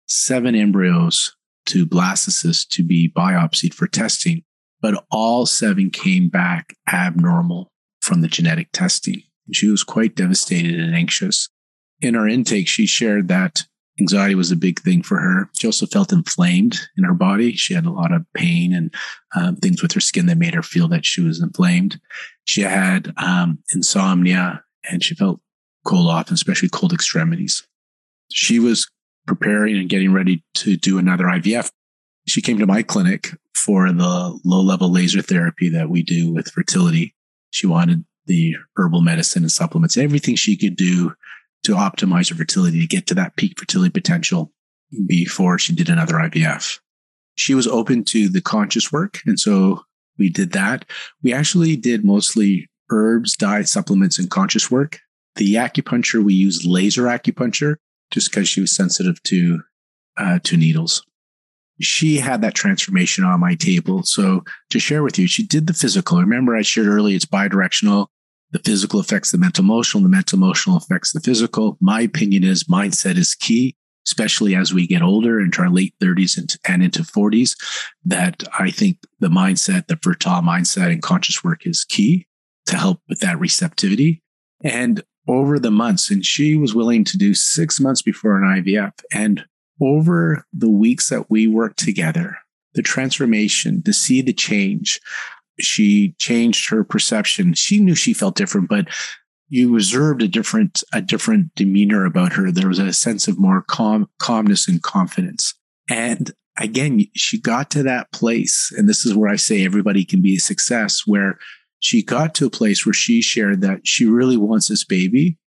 [0.07, 1.36] seven embryos
[1.67, 4.43] to blastocysts to be biopsied for testing,
[4.82, 7.71] but all seven came back abnormal
[8.01, 9.21] from the genetic testing.
[9.51, 11.49] She was quite devastated and anxious.
[12.03, 13.63] In our intake, she shared that
[13.97, 15.49] anxiety was a big thing for her.
[15.57, 17.53] She also felt inflamed in her body.
[17.53, 18.93] She had a lot of pain and
[19.37, 22.01] um, things with her skin that made her feel that she was inflamed.
[22.43, 25.39] She had um, insomnia and she felt
[25.85, 27.65] cold off, especially cold extremities.
[28.29, 28.85] She was
[29.25, 31.71] preparing and getting ready to do another IVF.
[32.27, 36.51] She came to my clinic for the low level laser therapy that we do with
[36.51, 37.15] fertility.
[37.51, 41.13] She wanted the herbal medicine and supplements, everything she could do
[41.64, 44.51] to optimize her fertility to get to that peak fertility potential
[45.07, 46.80] before she did another IVF.
[47.36, 49.20] She was open to the conscious work.
[49.26, 49.84] And so
[50.18, 50.86] we did that.
[51.24, 54.99] We actually did mostly herbs, diet, supplements, and conscious work.
[55.36, 57.78] The acupuncture, we used laser acupuncture
[58.11, 59.61] just because she was sensitive to,
[60.18, 61.03] uh, to needles.
[61.82, 64.03] She had that transformation on my table.
[64.03, 66.20] So to share with you, she did the physical.
[66.20, 68.07] Remember I shared earlier, it's bidirectional.
[68.53, 70.03] The physical affects the mental emotional.
[70.03, 71.77] The mental emotional affects the physical.
[71.81, 73.75] My opinion is mindset is key,
[74.05, 77.57] especially as we get older into our late 30s and, and into 40s.
[78.05, 82.27] That I think the mindset, the fertile mindset and conscious work is key
[82.67, 84.21] to help with that receptivity.
[84.63, 88.91] And over the months, and she was willing to do six months before an IVF.
[89.11, 89.45] And
[89.81, 92.37] over the weeks that we worked together,
[92.75, 94.99] the transformation, to see the change,
[95.59, 97.53] she changed her perception.
[97.53, 98.87] She knew she felt different, but
[99.49, 102.51] you observed a different a different demeanor about her.
[102.51, 105.53] There was a sense of more calm, calmness and confidence.
[105.89, 110.21] And again, she got to that place, and this is where I say everybody can
[110.21, 111.37] be a success, where
[111.79, 115.37] she got to a place where she shared that she really wants this baby,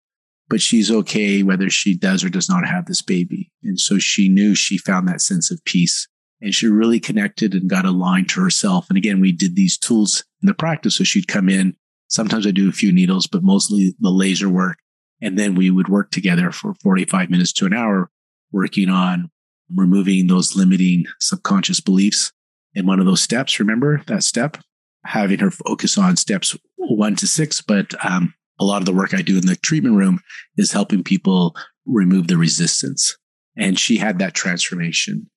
[0.48, 3.50] but she's okay whether she does or does not have this baby.
[3.62, 6.07] And so she knew she found that sense of peace
[6.41, 8.87] and she really connected and got aligned to herself.
[8.89, 10.97] And again, we did these tools in the practice.
[10.97, 11.76] So she'd come in.
[12.09, 14.78] Sometimes I do a few needles, but mostly the laser work.
[15.22, 18.11] And then we would work together for 45 minutes to an hour,
[18.53, 19.30] working on
[19.74, 22.32] removing those limiting subconscious beliefs.
[22.74, 24.59] And one of those steps, remember that step,
[25.05, 27.61] having her focus on steps one to six.
[27.62, 30.20] But um, a lot of the work I do in the treatment room
[30.57, 31.57] is helping people
[31.87, 33.16] remove the resistance.
[33.57, 35.30] And she had that transformation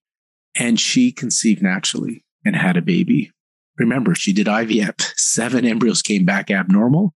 [0.60, 3.32] and she conceived naturally and had a baby.
[3.78, 5.14] Remember, she did IVF.
[5.16, 7.16] Seven embryos came back abnormal,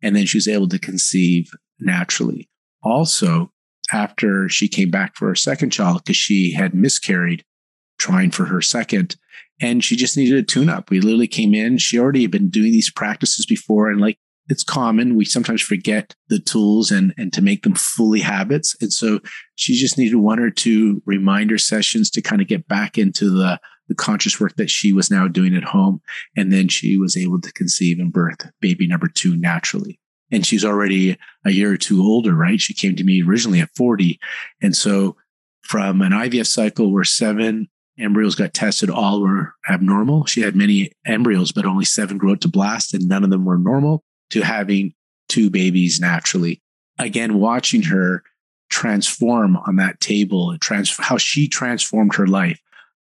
[0.00, 2.48] and then she was able to conceive naturally.
[2.84, 3.50] Also,
[3.92, 7.44] after she came back for her second child, because she had miscarried
[7.98, 9.16] trying for her second,
[9.60, 10.88] and she just needed a tune up.
[10.88, 11.78] We literally came in.
[11.78, 14.18] She already had been doing these practices before, and like
[14.48, 15.16] it's common.
[15.16, 18.76] We sometimes forget the tools and, and to make them fully habits.
[18.80, 19.20] And so
[19.54, 23.58] she just needed one or two reminder sessions to kind of get back into the,
[23.88, 26.00] the conscious work that she was now doing at home.
[26.36, 29.98] And then she was able to conceive and birth baby number two naturally.
[30.30, 32.60] And she's already a year or two older, right?
[32.60, 34.18] She came to me originally at 40.
[34.62, 35.16] And so
[35.62, 37.68] from an IVF cycle where seven
[37.98, 40.26] embryos got tested, all were abnormal.
[40.26, 43.56] She had many embryos, but only seven grew to blast and none of them were
[43.56, 44.94] normal to having
[45.28, 46.62] two babies naturally.
[46.98, 48.22] Again, watching her
[48.70, 52.60] transform on that table and trans- how she transformed her life.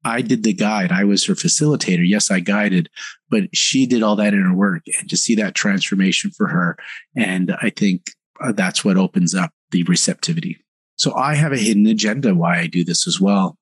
[0.06, 0.92] I did the guide.
[0.92, 2.06] I was her facilitator.
[2.06, 2.90] Yes, I guided,
[3.30, 6.78] but she did all that in her work and to see that transformation for her.
[7.16, 8.08] And I think
[8.42, 10.58] uh, that's what opens up the receptivity.
[10.98, 13.58] So I have a hidden agenda why I do this as well.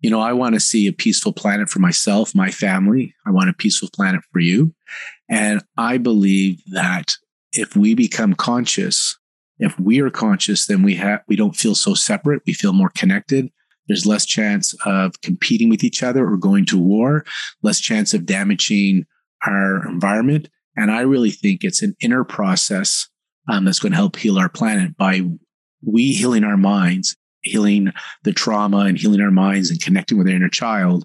[0.00, 3.14] You know, I want to see a peaceful planet for myself, my family.
[3.26, 4.74] I want a peaceful planet for you.
[5.28, 7.14] And I believe that
[7.52, 9.16] if we become conscious,
[9.58, 12.42] if we are conscious, then we have we don't feel so separate.
[12.46, 13.50] We feel more connected.
[13.88, 17.24] There's less chance of competing with each other or going to war,
[17.62, 19.04] less chance of damaging
[19.46, 20.48] our environment.
[20.76, 23.08] And I really think it's an inner process
[23.48, 25.22] um, that's going to help heal our planet by
[25.82, 27.92] we healing our minds, healing
[28.24, 31.04] the trauma and healing our minds and connecting with our inner child.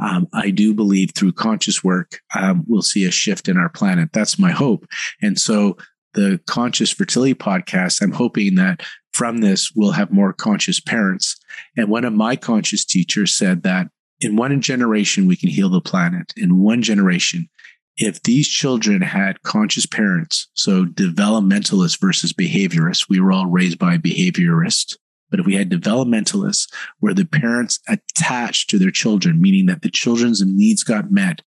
[0.00, 4.10] Um, I do believe through conscious work, um, we'll see a shift in our planet.
[4.12, 4.86] That's my hope.
[5.20, 5.76] And so
[6.14, 8.82] the Conscious Fertility podcast, I'm hoping that
[9.12, 11.36] from this, we'll have more conscious parents.
[11.76, 13.88] And one of my conscious teachers said that
[14.20, 16.32] in one generation, we can heal the planet.
[16.36, 17.48] In one generation,
[17.96, 23.98] if these children had conscious parents, so developmentalists versus behaviorists, we were all raised by
[23.98, 24.96] behaviorists.
[25.30, 29.90] But if we had developmentalists where the parents attached to their children, meaning that the
[29.90, 31.42] children's needs got met,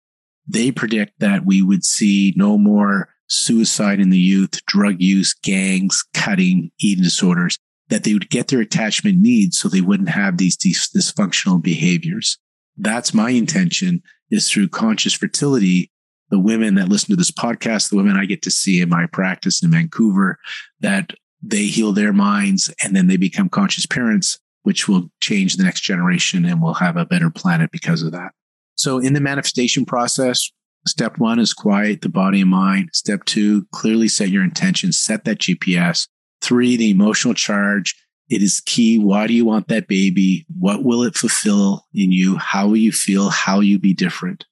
[0.47, 6.03] they predict that we would see no more suicide in the youth, drug use, gangs,
[6.13, 7.57] cutting, eating disorders,
[7.89, 12.37] that they would get their attachment needs so they wouldn't have these dysfunctional behaviors.
[12.77, 14.01] That's my intention
[14.31, 15.91] is through conscious fertility.
[16.31, 19.07] The women that listen to this podcast, the women I get to see in my
[19.07, 20.37] practice in Vancouver,
[20.79, 25.63] that they heal their minds and then they become conscious parents, which will change the
[25.63, 28.31] next generation and we'll have a better planet because of that.
[28.75, 30.51] So in the manifestation process,
[30.87, 32.89] Step one is quiet the body and mind.
[32.93, 36.07] Step two, clearly set your intention, set that GPS.
[36.41, 37.95] Three, the emotional charge.
[38.29, 38.97] It is key.
[38.97, 40.45] Why do you want that baby?
[40.57, 42.37] What will it fulfill in you?
[42.37, 43.29] How will you feel?
[43.29, 44.45] How will you be different?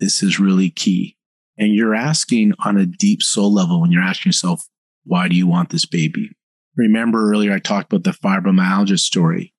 [0.00, 1.16] This is really key.
[1.58, 4.66] And you're asking on a deep soul level when you're asking yourself,
[5.04, 6.30] why do you want this baby?
[6.76, 9.54] Remember earlier, I talked about the fibromyalgia story.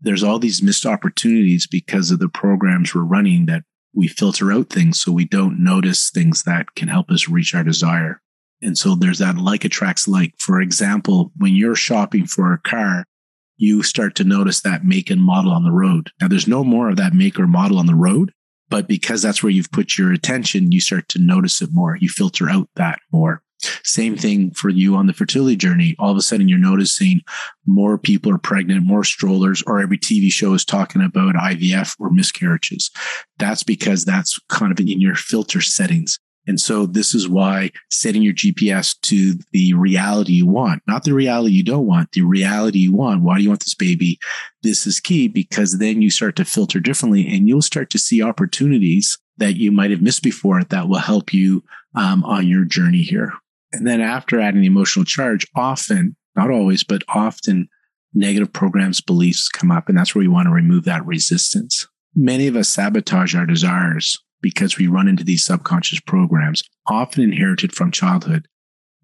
[0.00, 3.62] There's all these missed opportunities because of the programs we're running that
[3.94, 7.62] we filter out things so we don't notice things that can help us reach our
[7.62, 8.20] desire.
[8.60, 10.34] And so there's that like attracts like.
[10.38, 13.04] For example, when you're shopping for a car,
[13.56, 16.10] you start to notice that make and model on the road.
[16.20, 18.32] Now there's no more of that make or model on the road,
[18.68, 21.96] but because that's where you've put your attention, you start to notice it more.
[22.00, 23.42] You filter out that more.
[23.84, 25.94] Same thing for you on the fertility journey.
[25.98, 27.20] All of a sudden, you're noticing
[27.66, 32.10] more people are pregnant, more strollers, or every TV show is talking about IVF or
[32.10, 32.90] miscarriages.
[33.38, 36.18] That's because that's kind of in your filter settings.
[36.46, 41.14] And so this is why setting your GPS to the reality you want, not the
[41.14, 43.22] reality you don't want, the reality you want.
[43.22, 44.18] Why do you want this baby?
[44.62, 48.22] This is key because then you start to filter differently and you'll start to see
[48.22, 51.62] opportunities that you might have missed before that will help you
[51.94, 53.32] um, on your journey here.
[53.72, 57.68] And then after adding the emotional charge, often, not always, but often
[58.14, 59.88] negative programs, beliefs come up.
[59.88, 61.86] And that's where we want to remove that resistance.
[62.14, 67.72] Many of us sabotage our desires because we run into these subconscious programs, often inherited
[67.72, 68.46] from childhood,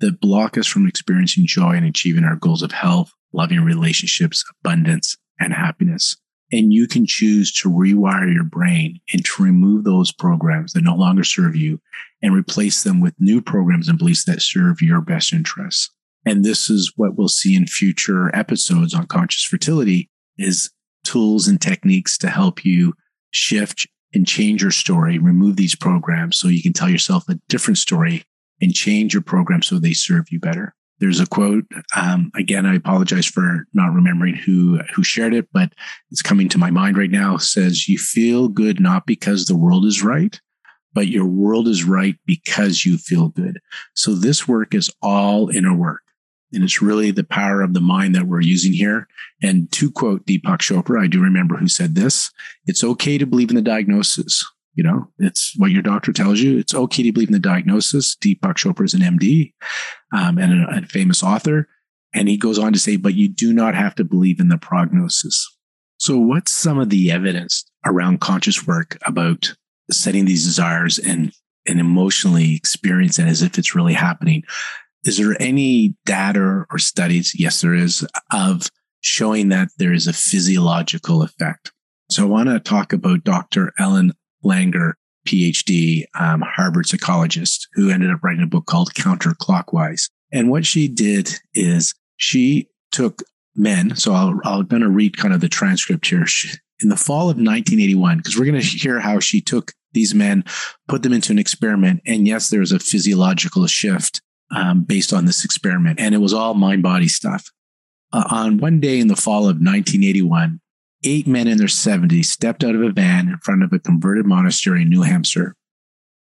[0.01, 5.17] that block us from experiencing joy and achieving our goals of health, loving relationships, abundance,
[5.41, 6.17] and happiness.
[6.51, 10.95] And you can choose to rewire your brain and to remove those programs that no
[10.95, 11.81] longer serve you
[12.23, 15.91] and replace them with new programs and beliefs that serve your best interests.
[16.25, 20.71] And this is what we'll see in future episodes on conscious fertility is
[21.05, 22.95] tools and techniques to help you
[23.31, 27.79] shift and change your story, remove these programs so you can tell yourself a different
[27.79, 28.25] story
[28.61, 30.75] and change your program so they serve you better.
[31.01, 31.65] There's a quote.
[31.97, 35.73] Um, again, I apologize for not remembering who who shared it, but
[36.11, 37.37] it's coming to my mind right now.
[37.37, 40.41] It says you feel good not because the world is right,
[40.93, 43.61] but your world is right because you feel good.
[43.95, 46.03] So this work is all inner work.
[46.53, 49.07] And it's really the power of the mind that we're using here.
[49.43, 52.31] And to quote Deepak Chopra, I do remember who said this.
[52.67, 54.45] It's okay to believe in the diagnosis.
[54.79, 56.57] You know, it's what your doctor tells you.
[56.57, 58.15] It's okay to believe in the diagnosis.
[58.15, 59.53] Deepak Chopra is an MD
[60.13, 61.67] um, and a, a famous author.
[62.15, 64.57] And he goes on to say, but you do not have to believe in the
[64.57, 65.53] prognosis.
[65.99, 69.53] So, what's some of the evidence around conscious work about
[69.91, 71.33] setting these desires and
[71.67, 74.45] and emotionally experience it as if it's really happening?
[75.03, 77.33] Is there any data or studies?
[77.37, 78.69] Yes, there is of
[79.01, 81.73] showing that there is a physiological effect.
[82.13, 83.73] So I want to talk about Dr.
[83.77, 84.13] Ellen
[84.45, 84.93] Langer,
[85.27, 90.09] PhD, um, Harvard psychologist, who ended up writing a book called Counterclockwise.
[90.33, 93.23] And what she did is she took
[93.55, 93.97] men.
[93.97, 96.27] So I'll, I'm going to read kind of the transcript here.
[96.27, 100.15] She, in the fall of 1981, because we're going to hear how she took these
[100.15, 100.45] men,
[100.87, 102.01] put them into an experiment.
[102.07, 104.21] And yes, there was a physiological shift
[104.51, 105.99] um, based on this experiment.
[105.99, 107.51] And it was all mind body stuff.
[108.13, 110.61] Uh, on one day in the fall of 1981,
[111.05, 114.27] eight men in their 70s stepped out of a van in front of a converted
[114.27, 115.55] monastery in New Hampshire.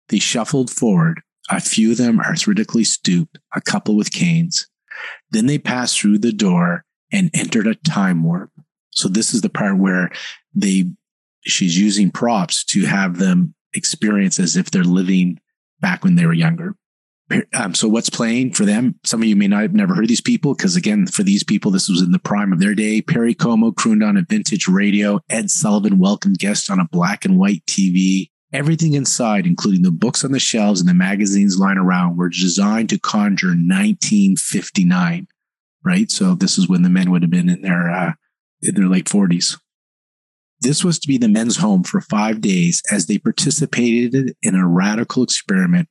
[0.08, 4.68] They shuffled forward A few of them arthritically stooped, a couple with canes.
[5.30, 8.50] Then they passed through the door and entered a time warp.
[8.90, 10.10] So this is the part where
[10.54, 10.90] they
[11.44, 15.38] she's using props to have them experience as if they're living
[15.80, 16.74] back when they were younger.
[17.54, 18.98] Um, so what's playing for them?
[19.04, 21.70] Some of you may not have never heard these people because again, for these people,
[21.70, 23.02] this was in the prime of their day.
[23.02, 25.20] Perry Como crooned on a vintage radio.
[25.28, 28.30] Ed Sullivan welcomed guests on a black and white TV.
[28.52, 32.88] Everything inside, including the books on the shelves and the magazines lying around, were designed
[32.90, 35.26] to conjure 1959.
[35.84, 36.10] Right.
[36.10, 38.12] So this is when the men would have been in their uh,
[38.62, 39.58] in their late 40s.
[40.60, 44.66] This was to be the men's home for five days as they participated in a
[44.66, 45.88] radical experiment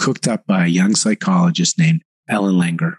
[0.00, 2.96] cooked up by a young psychologist named Ellen Langer.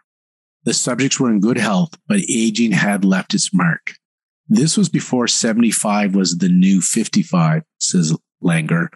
[0.65, 3.93] The subjects were in good health, but aging had left its mark.
[4.47, 8.89] This was before 75 was the new 55, says Langer,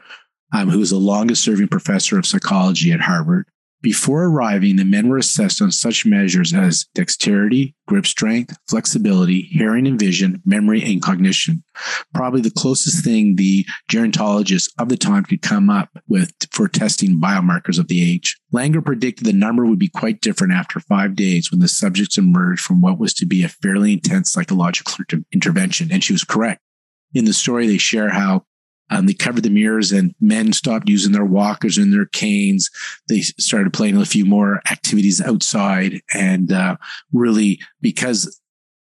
[0.53, 3.47] um, who was the longest serving professor of psychology at Harvard.
[3.85, 9.85] Before arriving, the men were assessed on such measures as dexterity, grip strength, flexibility, hearing
[9.85, 11.63] and vision, memory, and cognition.
[12.11, 17.21] Probably the closest thing the gerontologists of the time could come up with for testing
[17.21, 18.35] biomarkers of the age.
[18.51, 22.61] Langer predicted the number would be quite different after five days when the subjects emerged
[22.61, 25.91] from what was to be a fairly intense psychological intervention.
[25.91, 26.59] And she was correct.
[27.13, 28.47] In the story, they share how
[28.89, 32.69] um, they covered the mirrors and men stopped using their walkers and their canes.
[33.09, 36.77] They started playing a few more activities outside and uh,
[37.11, 38.39] really because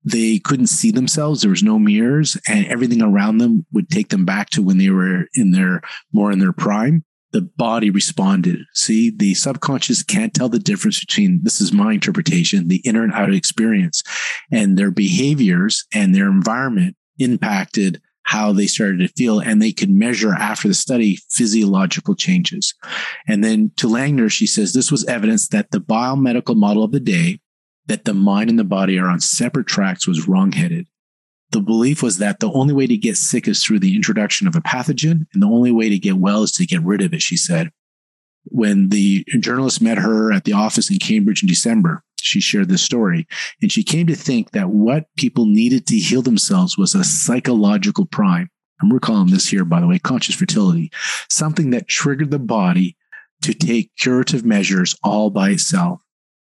[0.04, 1.40] they couldn't see themselves.
[1.40, 4.90] There was no mirrors and everything around them would take them back to when they
[4.90, 5.80] were in their
[6.12, 7.04] more in their prime.
[7.32, 8.60] The body responded.
[8.74, 13.12] See, the subconscious can't tell the difference between this is my interpretation, the inner and
[13.12, 14.04] outer experience
[14.52, 19.90] and their behaviors and their environment impacted how they started to feel and they could
[19.90, 22.74] measure after the study physiological changes.
[23.28, 27.00] And then to Langer, she says this was evidence that the biomedical model of the
[27.00, 27.40] day,
[27.86, 30.86] that the mind and the body are on separate tracks was wrongheaded.
[31.50, 34.56] The belief was that the only way to get sick is through the introduction of
[34.56, 37.22] a pathogen, and the only way to get well is to get rid of it,
[37.22, 37.70] she said.
[38.44, 42.82] When the journalist met her at the office in Cambridge in December, she shared this
[42.82, 43.26] story.
[43.60, 48.06] And she came to think that what people needed to heal themselves was a psychological
[48.06, 48.50] prime.
[48.80, 50.90] And we're calling this here, by the way, conscious fertility,
[51.28, 52.96] something that triggered the body
[53.42, 56.00] to take curative measures all by itself.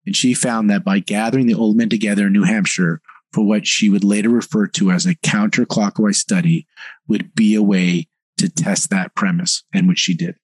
[0.06, 3.00] And she found that by gathering the old men together in New Hampshire
[3.32, 6.66] for what she would later refer to as a counterclockwise study
[7.08, 8.08] would be a way
[8.38, 10.36] to test that premise, and which she did.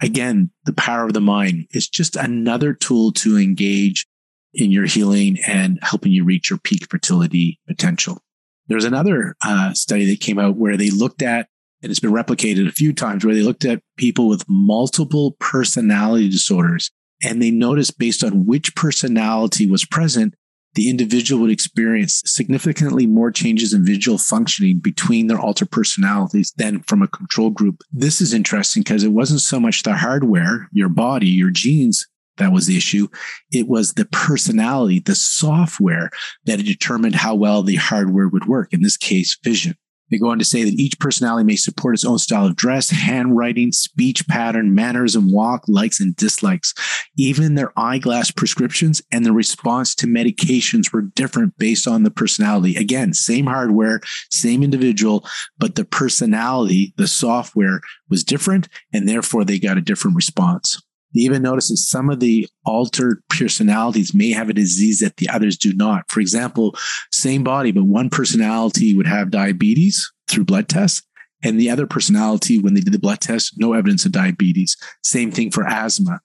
[0.00, 4.06] Again, the power of the mind is just another tool to engage
[4.54, 8.20] in your healing and helping you reach your peak fertility potential.
[8.68, 11.48] There's another uh, study that came out where they looked at,
[11.82, 16.28] and it's been replicated a few times, where they looked at people with multiple personality
[16.28, 16.90] disorders.
[17.24, 20.34] And they noticed based on which personality was present,
[20.74, 26.80] the individual would experience significantly more changes in visual functioning between their altered personalities than
[26.82, 27.82] from a control group.
[27.92, 32.06] This is interesting because it wasn't so much the hardware, your body, your genes
[32.38, 33.08] that was the issue.
[33.50, 36.10] It was the personality, the software
[36.46, 38.72] that determined how well the hardware would work.
[38.72, 39.76] In this case, vision.
[40.12, 42.90] They go on to say that each personality may support its own style of dress,
[42.90, 46.74] handwriting, speech pattern, manners and walk, likes and dislikes.
[47.16, 52.76] Even their eyeglass prescriptions and the response to medications were different based on the personality.
[52.76, 55.26] Again, same hardware, same individual,
[55.56, 57.80] but the personality, the software
[58.10, 60.82] was different, and therefore they got a different response.
[61.14, 65.28] They even notice that some of the altered personalities may have a disease that the
[65.28, 66.10] others do not.
[66.10, 66.74] For example,
[67.10, 71.02] same body, but one personality would have diabetes through blood tests,
[71.42, 74.76] and the other personality, when they did the blood test, no evidence of diabetes.
[75.02, 76.20] Same thing for asthma.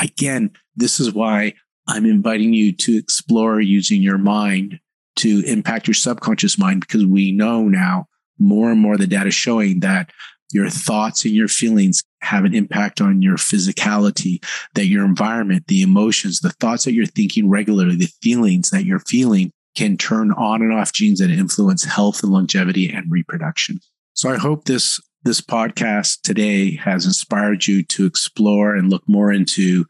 [0.00, 1.54] Again, this is why
[1.88, 4.78] I'm inviting you to explore using your mind
[5.16, 8.06] to impact your subconscious mind because we know now
[8.38, 10.10] more and more the data showing that
[10.52, 14.44] your thoughts and your feelings have an impact on your physicality,
[14.74, 19.00] that your environment, the emotions, the thoughts that you're thinking regularly, the feelings that you're
[19.00, 23.80] feeling can turn on and off genes that influence health and longevity and reproduction.
[24.14, 29.30] So I hope this this podcast today has inspired you to explore and look more
[29.30, 29.84] into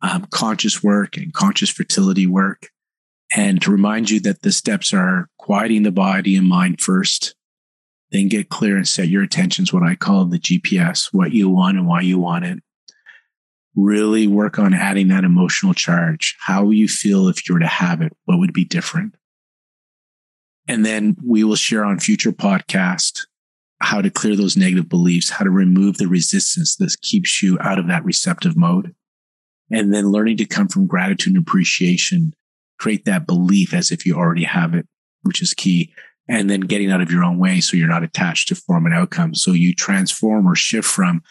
[0.00, 2.68] um, conscious work and conscious fertility work,
[3.34, 7.34] and to remind you that the steps are quieting the body and mind first,
[8.10, 11.76] then get clear and set your intentions, what I call the GPS, what you want
[11.76, 12.58] and why you want it.
[13.74, 16.36] Really work on adding that emotional charge.
[16.40, 18.16] How will you feel if you were to have it?
[18.24, 19.16] What would be different?
[20.68, 23.26] And then we will share on future podcast
[23.80, 27.78] how to clear those negative beliefs, how to remove the resistance that keeps you out
[27.78, 28.94] of that receptive mode.
[29.70, 32.32] and then learning to come from gratitude and appreciation,
[32.78, 34.86] create that belief as if you already have it,
[35.22, 35.92] which is key.
[36.28, 38.94] And then getting out of your own way so you're not attached to form and
[38.94, 39.34] outcome.
[39.34, 41.22] So you transform or shift from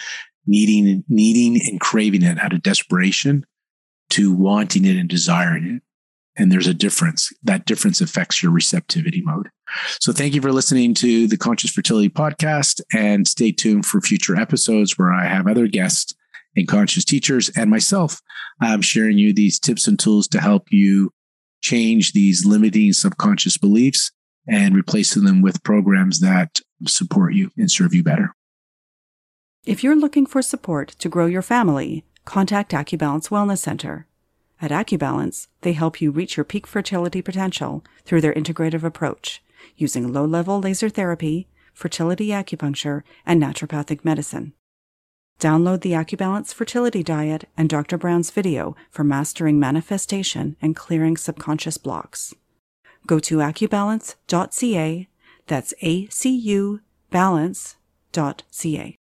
[0.47, 3.45] needing, needing and craving it out of desperation
[4.11, 5.81] to wanting it and desiring it.
[6.37, 7.31] And there's a difference.
[7.43, 9.49] That difference affects your receptivity mode.
[9.99, 14.35] So thank you for listening to the Conscious Fertility Podcast and stay tuned for future
[14.35, 16.13] episodes where I have other guests
[16.55, 18.21] and conscious teachers and myself.
[18.61, 21.11] I'm sharing you these tips and tools to help you
[21.61, 24.11] change these limiting subconscious beliefs
[24.47, 28.35] and replacing them with programs that support you and serve you better.
[29.65, 34.07] If you're looking for support to grow your family, contact Acubalance Wellness Center.
[34.61, 39.43] At Acubalance, they help you reach your peak fertility potential through their integrative approach,
[39.75, 44.53] using low level laser therapy, fertility acupuncture, and naturopathic medicine.
[45.39, 47.97] Download the Acubalance Fertility Diet and Dr.
[47.97, 52.33] Brown's video for mastering manifestation and clearing subconscious blocks.
[53.05, 55.07] Go to acubalance.ca.
[55.47, 56.81] that's A C U
[57.11, 58.95] balance.ca.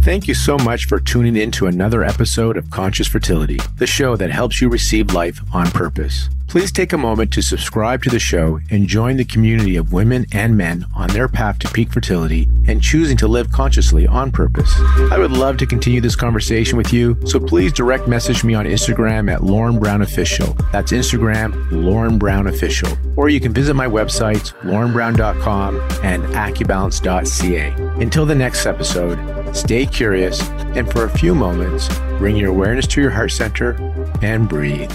[0.00, 4.16] Thank you so much for tuning in to another episode of Conscious Fertility, the show
[4.16, 6.28] that helps you receive life on purpose.
[6.48, 10.24] Please take a moment to subscribe to the show and join the community of women
[10.32, 14.72] and men on their path to peak fertility and choosing to live consciously on purpose.
[15.12, 18.64] I would love to continue this conversation with you, so please direct message me on
[18.64, 20.54] Instagram at Lorne Brown Official.
[20.72, 22.96] That's Instagram, Lorne Brown Official.
[23.16, 28.02] Or you can visit my websites, lornebrown.com and acubalance.ca.
[28.02, 33.02] Until the next episode, stay curious and for a few moments, bring your awareness to
[33.02, 33.72] your heart center
[34.22, 34.90] and breathe.